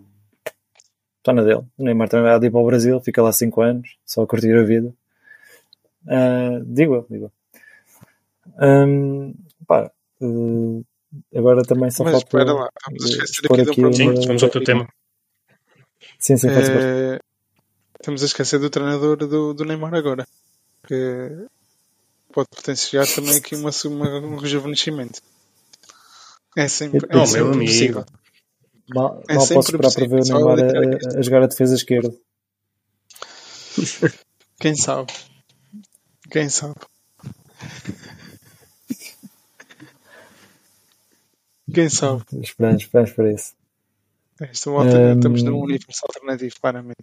[1.18, 1.62] está na dele.
[1.78, 4.52] O Neymar também vai ali para o Brasil, fica lá 5 anos, só a curtir
[4.54, 4.92] a vida.
[6.06, 7.32] Uh, digo, digo.
[8.60, 9.34] Um,
[9.66, 10.84] pá, uh,
[11.34, 14.42] agora também só Mas falta espera lá, vamos eh, esquecer aqui aqui uma- Sim, vamos
[14.42, 14.86] ao teu tema.
[16.18, 16.82] Sim, sim, pode ser.
[16.82, 17.18] Eh,
[18.04, 20.28] estamos a esquecer do treinador do, do Neymar agora.
[20.86, 21.46] Que
[22.30, 25.22] pode potenciar também aqui uma, uma, um rejuvenescimento.
[26.54, 28.04] É sempre, é meu sempre possível.
[28.94, 32.14] Mal, é mal posso esperar para ver o Neymar a, a jogar a defesa esquerda.
[34.60, 35.10] Quem sabe?
[36.30, 36.74] Quem sabe?
[41.72, 42.22] Quem sabe?
[42.42, 43.54] Esperamos, esperamos para isso.
[44.40, 45.14] Esta volta Hum.
[45.14, 47.00] estamos num universo alternativo, claramente.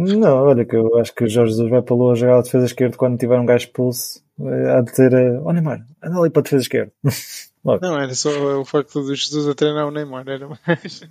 [0.00, 2.66] Não, olha que eu acho que o Jorge Jesus vai para Lua jogar a defesa
[2.66, 4.22] esquerda quando tiver um gajo expulso.
[4.40, 5.12] eh, Há de ter.
[5.12, 6.92] eh, Ó Neymar, anda ali para a defesa esquerda.
[7.82, 8.30] Não, era só
[8.60, 11.02] o facto do Jesus a treinar o Neymar, era mais.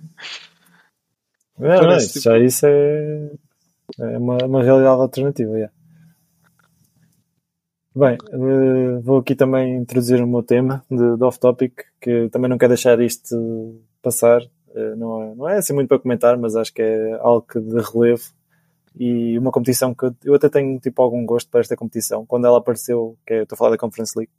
[1.58, 3.30] Não, não, isso, tipo- já isso é,
[4.00, 5.52] é uma, uma realidade alternativa.
[5.54, 5.72] yeah.
[7.94, 12.56] Bem, eh, vou aqui também introduzir o meu tema de, de off-topic, que também não
[12.58, 14.40] quero deixar isto passar.
[14.74, 17.60] Eh, Não é, não é assim muito para comentar, mas acho que é algo que
[17.60, 18.24] de relevo
[18.98, 22.26] e uma competição que eu, até tenho tipo algum gosto para esta competição.
[22.26, 24.32] Quando ela apareceu, que é, estou a falar da Conference League,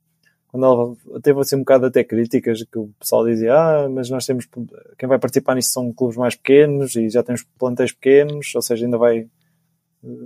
[0.49, 4.25] quando ela teve assim um bocado até críticas, que o pessoal dizia, ah, mas nós
[4.25, 4.49] temos,
[4.97, 8.85] quem vai participar nisto são clubes mais pequenos e já temos plantéis pequenos, ou seja,
[8.85, 9.27] ainda vai,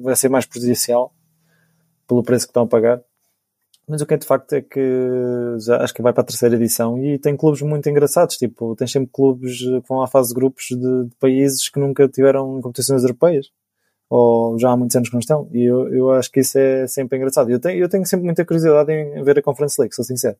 [0.01, 1.13] vai ser mais prejudicial
[2.07, 3.01] pelo preço que estão a pagar.
[3.87, 4.79] Mas o que é de facto é que
[5.59, 8.87] já acho que vai para a terceira edição e tem clubes muito engraçados, tipo, tem
[8.87, 13.03] sempre clubes que vão à fase de grupos de, de países que nunca tiveram competições
[13.03, 13.51] europeias
[14.09, 15.49] ou já há muitos anos que não estão.
[15.51, 17.49] E eu, eu acho que isso é sempre engraçado.
[17.49, 20.37] Eu tenho, eu tenho sempre muita curiosidade em ver a Conference League, sou sincero.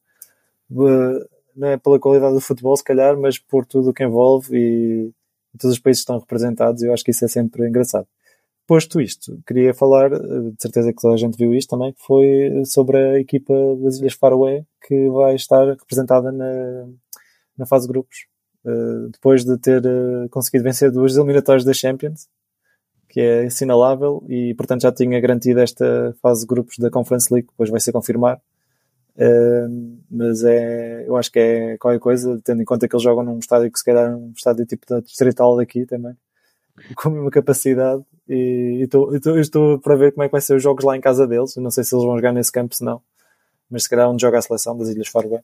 [0.70, 5.12] Não é pela qualidade do futebol, se calhar, mas por tudo o que envolve e,
[5.60, 6.82] todos os países estão representados.
[6.82, 8.08] Eu acho que isso é sempre engraçado.
[8.66, 12.64] Posto isto, queria falar, eh, de certeza que toda a gente viu isto também, foi
[12.66, 16.88] sobre a equipa das Ilhas Faroé que vai estar representada na,
[17.58, 18.26] na fase de grupos.
[18.66, 22.30] Eh, depois de ter eh, conseguido vencer duas eliminatórias da Champions,
[23.14, 27.48] que é assinalável e, portanto, já tinha garantido esta fase de grupos da Conference League,
[27.48, 28.42] depois vai ser confirmar.
[29.16, 33.24] Uh, mas é, eu acho que é qualquer coisa, tendo em conta que eles jogam
[33.24, 36.16] num estádio que se calhar é um estádio tipo da distrital daqui também,
[36.98, 38.04] com a mesma capacidade.
[38.28, 40.98] E e estou- estou estou para ver como é que vai ser os jogos lá
[40.98, 41.56] em casa deles.
[41.58, 43.00] Não sei se eles vão jogar nesse campo, se não,
[43.70, 45.44] mas se calhar onde joga a seleção das Ilhas Faroé.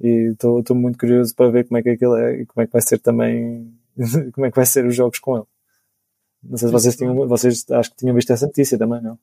[0.00, 2.72] E estou muito curioso para ver como é que aquilo é e como é que
[2.72, 3.72] vai ser também,
[4.34, 5.46] como é que vai ser os jogos com ele.
[6.42, 9.18] Não sei se vocês tinham, vocês acho que tinham visto essa notícia também, não?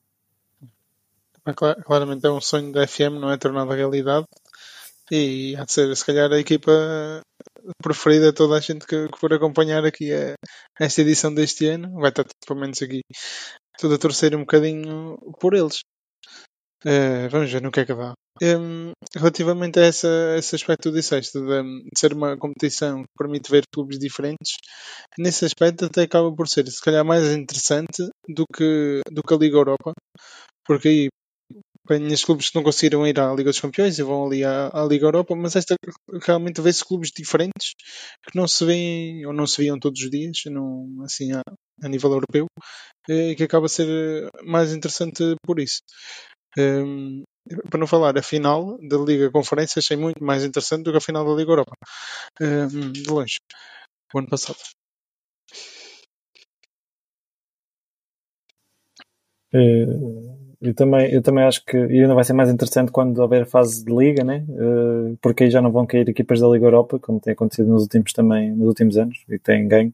[1.56, 4.26] Cla- Claramente é um sonho da FM, não é tornado realidade.
[5.10, 6.70] E há de ser, se calhar, a equipa
[7.82, 10.34] preferida de toda a gente que, que for acompanhar aqui a,
[10.78, 11.92] esta edição deste ano.
[12.00, 13.00] Vai estar, pelo menos, aqui
[13.78, 15.80] tudo a torcer um bocadinho por eles.
[16.84, 18.12] Eh, vamos ver no que é que dá.
[18.42, 23.08] Em, relativamente a essa, esse aspecto que tu disseste, de, de ser uma competição que
[23.18, 24.56] permite ver clubes diferentes,
[25.18, 29.36] nesse aspecto até acaba por ser, se calhar, mais interessante do que, do que a
[29.36, 29.92] Liga Europa,
[30.66, 31.08] porque aí
[31.84, 34.84] Apanhas clubes que não conseguiram ir à Liga dos Campeões e vão ali à, à
[34.84, 35.74] Liga Europa, mas esta
[36.22, 37.74] realmente vê-se clubes diferentes
[38.24, 41.42] que não se veem ou não se viam todos os dias, não, assim a,
[41.82, 42.46] a nível europeu,
[43.08, 45.80] e que acaba a ser eh, mais interessante por isso.
[46.58, 47.24] Hum,
[47.70, 51.00] para não falar, a final da Liga Conferência achei muito mais interessante do que a
[51.00, 51.76] final da Liga Europa.
[52.40, 53.38] Hum, de longe.
[54.14, 54.58] O ano passado.
[59.52, 59.86] Eh,
[60.62, 63.90] Eu também, eu também acho que ainda vai ser mais interessante quando houver fase de
[63.96, 64.44] liga, né?
[64.50, 67.82] Eh, Porque aí já não vão cair equipas da Liga Europa, como tem acontecido nos
[67.84, 69.92] últimos também, nos últimos anos, e têm ganho.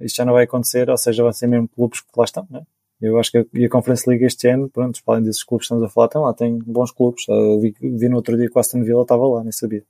[0.00, 2.62] Isto já não vai acontecer, ou seja, vão ser mesmo clubes que lá estão, né?
[3.00, 5.74] Eu acho que a, a Conference League este ano, pronto, para além desses clubes que
[5.74, 7.24] estamos a falar, tem lá, tem bons clubes.
[7.28, 9.84] Eh, vi, vi no outro dia que o Aston Villa estava lá, nem sabia.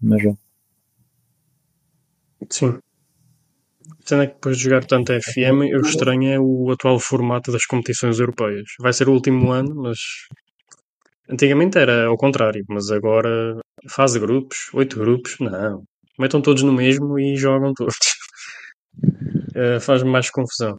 [0.00, 0.36] Mas, bom.
[2.48, 2.78] Sim.
[4.04, 7.52] Sendo é que depois de jogar tanto a FM, eu estranho é o atual formato
[7.52, 8.64] das competições europeias.
[8.80, 9.98] Vai ser o último ano, mas
[11.28, 15.84] antigamente era ao contrário, mas agora fase grupos, oito grupos, não.
[16.18, 17.96] Metam todos no mesmo e jogam todos.
[19.54, 20.76] Eh, Faz-me mais confusão.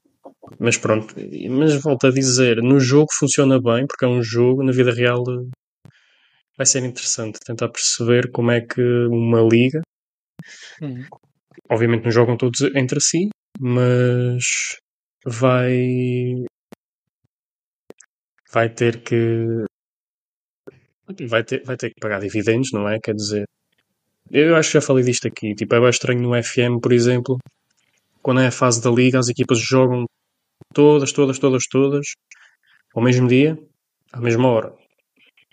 [0.60, 1.16] Mas pronto,
[1.50, 5.24] mas volto a dizer, no jogo funciona bem, porque é um jogo, na vida real
[6.58, 9.82] vai ser interessante tentar perceber como é que uma liga
[10.82, 11.06] Uhum.
[11.70, 13.30] obviamente não jogam todos entre si,
[13.60, 14.44] mas
[15.26, 16.44] vai
[18.52, 19.66] vai ter que
[21.28, 23.00] vai ter, vai ter que pagar dividendos, não é?
[23.00, 23.46] Quer dizer,
[24.32, 25.54] eu acho que já falei disto aqui.
[25.56, 27.38] Tipo, é bem estranho no FM, por exemplo,
[28.22, 30.06] quando é a fase da liga, as equipas jogam
[30.74, 32.06] todas, todas, todas, todas
[32.96, 33.58] ao mesmo dia,
[34.12, 34.74] à mesma hora.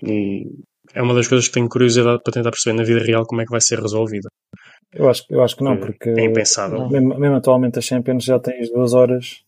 [0.02, 0.46] E
[0.94, 3.44] é uma das coisas que tenho curiosidade para tentar perceber na vida real como é
[3.44, 4.28] que vai ser resolvida.
[4.92, 6.88] Eu acho, eu acho que não, É- porque é impensável.
[6.88, 9.42] mesmo, mesmo atualmente a Champions já tens duas horas,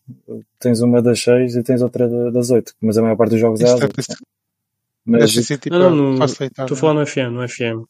[0.59, 3.39] tens uma das seis e tens outra da- das oito, mas a maior parte dos
[3.39, 4.21] jogos é Isto às deve oito.
[5.03, 6.23] Mas, ser tipo Não, não.
[6.25, 7.83] Estou a falar no FM, no FM.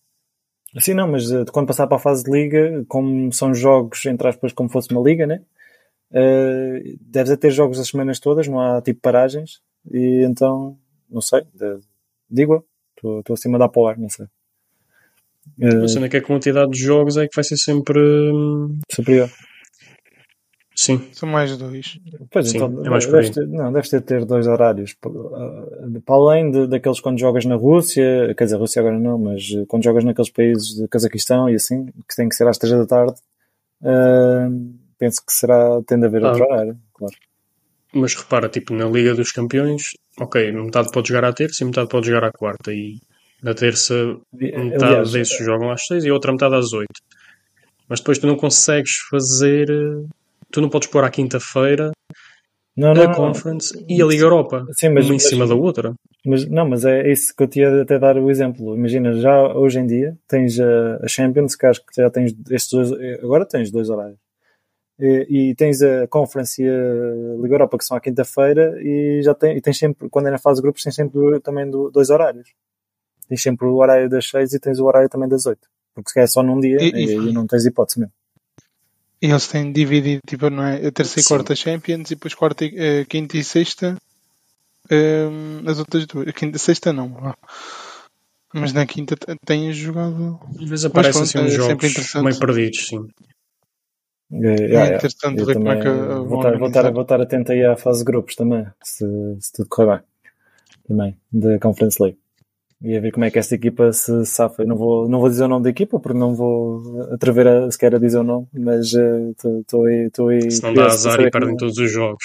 [0.80, 4.30] sim, não, mas eh, quando passar para a fase de liga, como são jogos, entre
[4.30, 5.42] aspas, como fosse uma liga, né?
[6.12, 10.78] Uh, deves a ter jogos as semanas todas, não há tipo paragens, e então,
[11.10, 11.80] não sei, de-
[12.30, 12.66] digo
[13.04, 14.26] eu, estou acima da para o ar, não sei.
[15.60, 17.98] Uh, A cena é que a quantidade de jogos é que vai ser sempre.
[18.00, 19.30] hum, superior.
[20.76, 22.00] Sim, São mais dois.
[22.32, 24.94] Pois Sim, então, é mais deves ter, não, deves ter, ter dois horários.
[24.94, 25.12] Para
[26.06, 29.66] para além de, daqueles quando jogas na Rússia, quer dizer, Rússia agora não, mas eh,
[29.68, 32.86] quando jogas naqueles países de Cazaquistão e assim, que tem que ser às três da
[32.88, 33.14] tarde,
[33.84, 34.50] ah,
[35.02, 36.30] penso que será, tem de haver Ah.
[36.30, 37.16] outro horário, claro.
[37.92, 39.82] mas repara, tipo, na Liga dos Campeões,
[40.20, 42.72] ok, metade pode jogar à terça e metade pode jogar à quarta.
[42.72, 43.00] E
[43.42, 43.96] na terça,
[44.32, 47.02] metade Aliás, desses jogam às seis e a outra metade às oito.
[47.90, 49.70] Mas depois tu não consegues fazer.
[49.70, 50.06] eh,
[50.52, 51.92] Tu não podes pôr à quinta-feira
[52.78, 54.66] não, a não, não, Conference e a Liga Europa.
[54.74, 55.94] Sim, mas- uma em mas- cima da outra.
[56.26, 58.76] Mas não, mas é isso que eu tinha até dar o exemplo.
[58.76, 62.70] Imagina, já hoje em dia tens a, a Champions, que acho que já tens estes
[62.72, 62.92] dois,
[63.24, 64.20] agora tens dois horários.
[65.04, 69.58] E, tens a Conference e a Liga Europa que são à quinta-feira e já tem,
[69.58, 72.50] e tens sempre, quando é na fase de grupos, tens sempre também do- dois horários.
[73.28, 75.68] Tens sempre o horário das seis e tens o horário também das oito.
[75.96, 78.14] Porque se é só num dia E- e, e- não tens hipótese mesmo.
[79.22, 80.86] E eles têm dividido, tipo, não é?
[80.88, 81.30] A terça e Sim.
[81.30, 83.98] quarta Champions e depois quarta, e- eh, quinta e sexta
[84.92, 86.28] hum, as outras duas.
[86.28, 87.34] A Quinta, sexta não.
[88.54, 90.40] Mas na quinta têm jogado.
[90.60, 93.08] Às vezes aparecem assim uns é jogos meio perdidos, sim.
[94.32, 94.96] É, É yeah, yeah.
[94.96, 97.66] interessante Eu ver como é que uh, vou estar, vou, estar, vou estar atento aí
[97.66, 99.06] à fase de grupos também, se,
[99.40, 100.00] se tudo correr bem.
[100.88, 102.18] Também, da Conference League.
[102.84, 104.64] E a ver como é que esta equipa se safa.
[104.64, 107.70] Eu não vou, não vou dizer o nome da equipa, porque não vou atrever a,
[107.72, 110.08] sequer a dizer o nome, mas estou aí.
[110.08, 112.24] Estou aí Se não dá azar e perdem como- todos os jogos.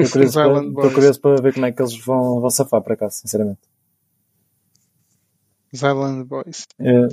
[0.00, 2.96] Estou curioso, Os para, curioso para ver como é que eles vão, vão safar para
[2.96, 3.60] cá, sinceramente.
[5.72, 6.66] Os Island Boys.
[6.80, 7.06] É,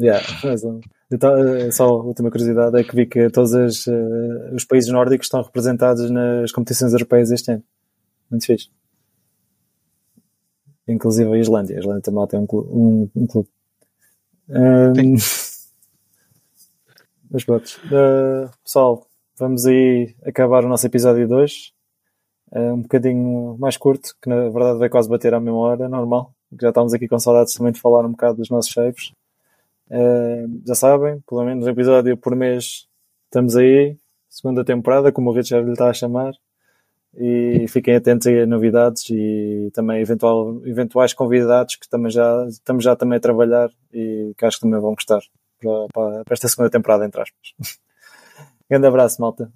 [0.00, 0.24] yeah,
[1.12, 1.32] então,
[1.72, 5.42] só a última curiosidade é que vi que todos as, uh, os países nórdicos estão
[5.42, 7.64] representados nas competições europeias este ano.
[8.30, 8.68] Muito fixe.
[10.86, 11.76] Inclusive a Islândia.
[11.76, 12.68] A Islândia também tem um clube.
[12.72, 13.48] Um, um clube.
[14.48, 15.16] Um,
[17.30, 17.80] mas pronto.
[17.86, 19.06] Uh, pessoal,
[19.38, 21.72] vamos aí acabar o nosso episódio 2.
[22.52, 26.34] Uh, um bocadinho mais curto, que na verdade vai quase bater à mesma hora, normal.
[26.60, 29.12] Já estamos aqui com saudades também de falar um bocado dos nossos chefes.
[29.90, 32.86] Uh, já sabem, pelo menos um episódio por mês
[33.24, 33.96] estamos aí,
[34.28, 36.32] segunda temporada, como o Richard lhe está a chamar.
[37.16, 42.84] E fiquem atentos aí a novidades e também eventual, eventuais convidados que também já, estamos
[42.84, 45.20] já também a trabalhar e que acho que também vão gostar
[45.60, 47.54] para, para, para esta segunda temporada, entre aspas.
[48.70, 49.50] Grande abraço, malta.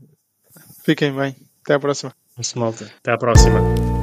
[0.84, 1.36] Fiquem bem.
[1.62, 2.12] Até à próxima.
[2.56, 3.93] Malta, até à próxima.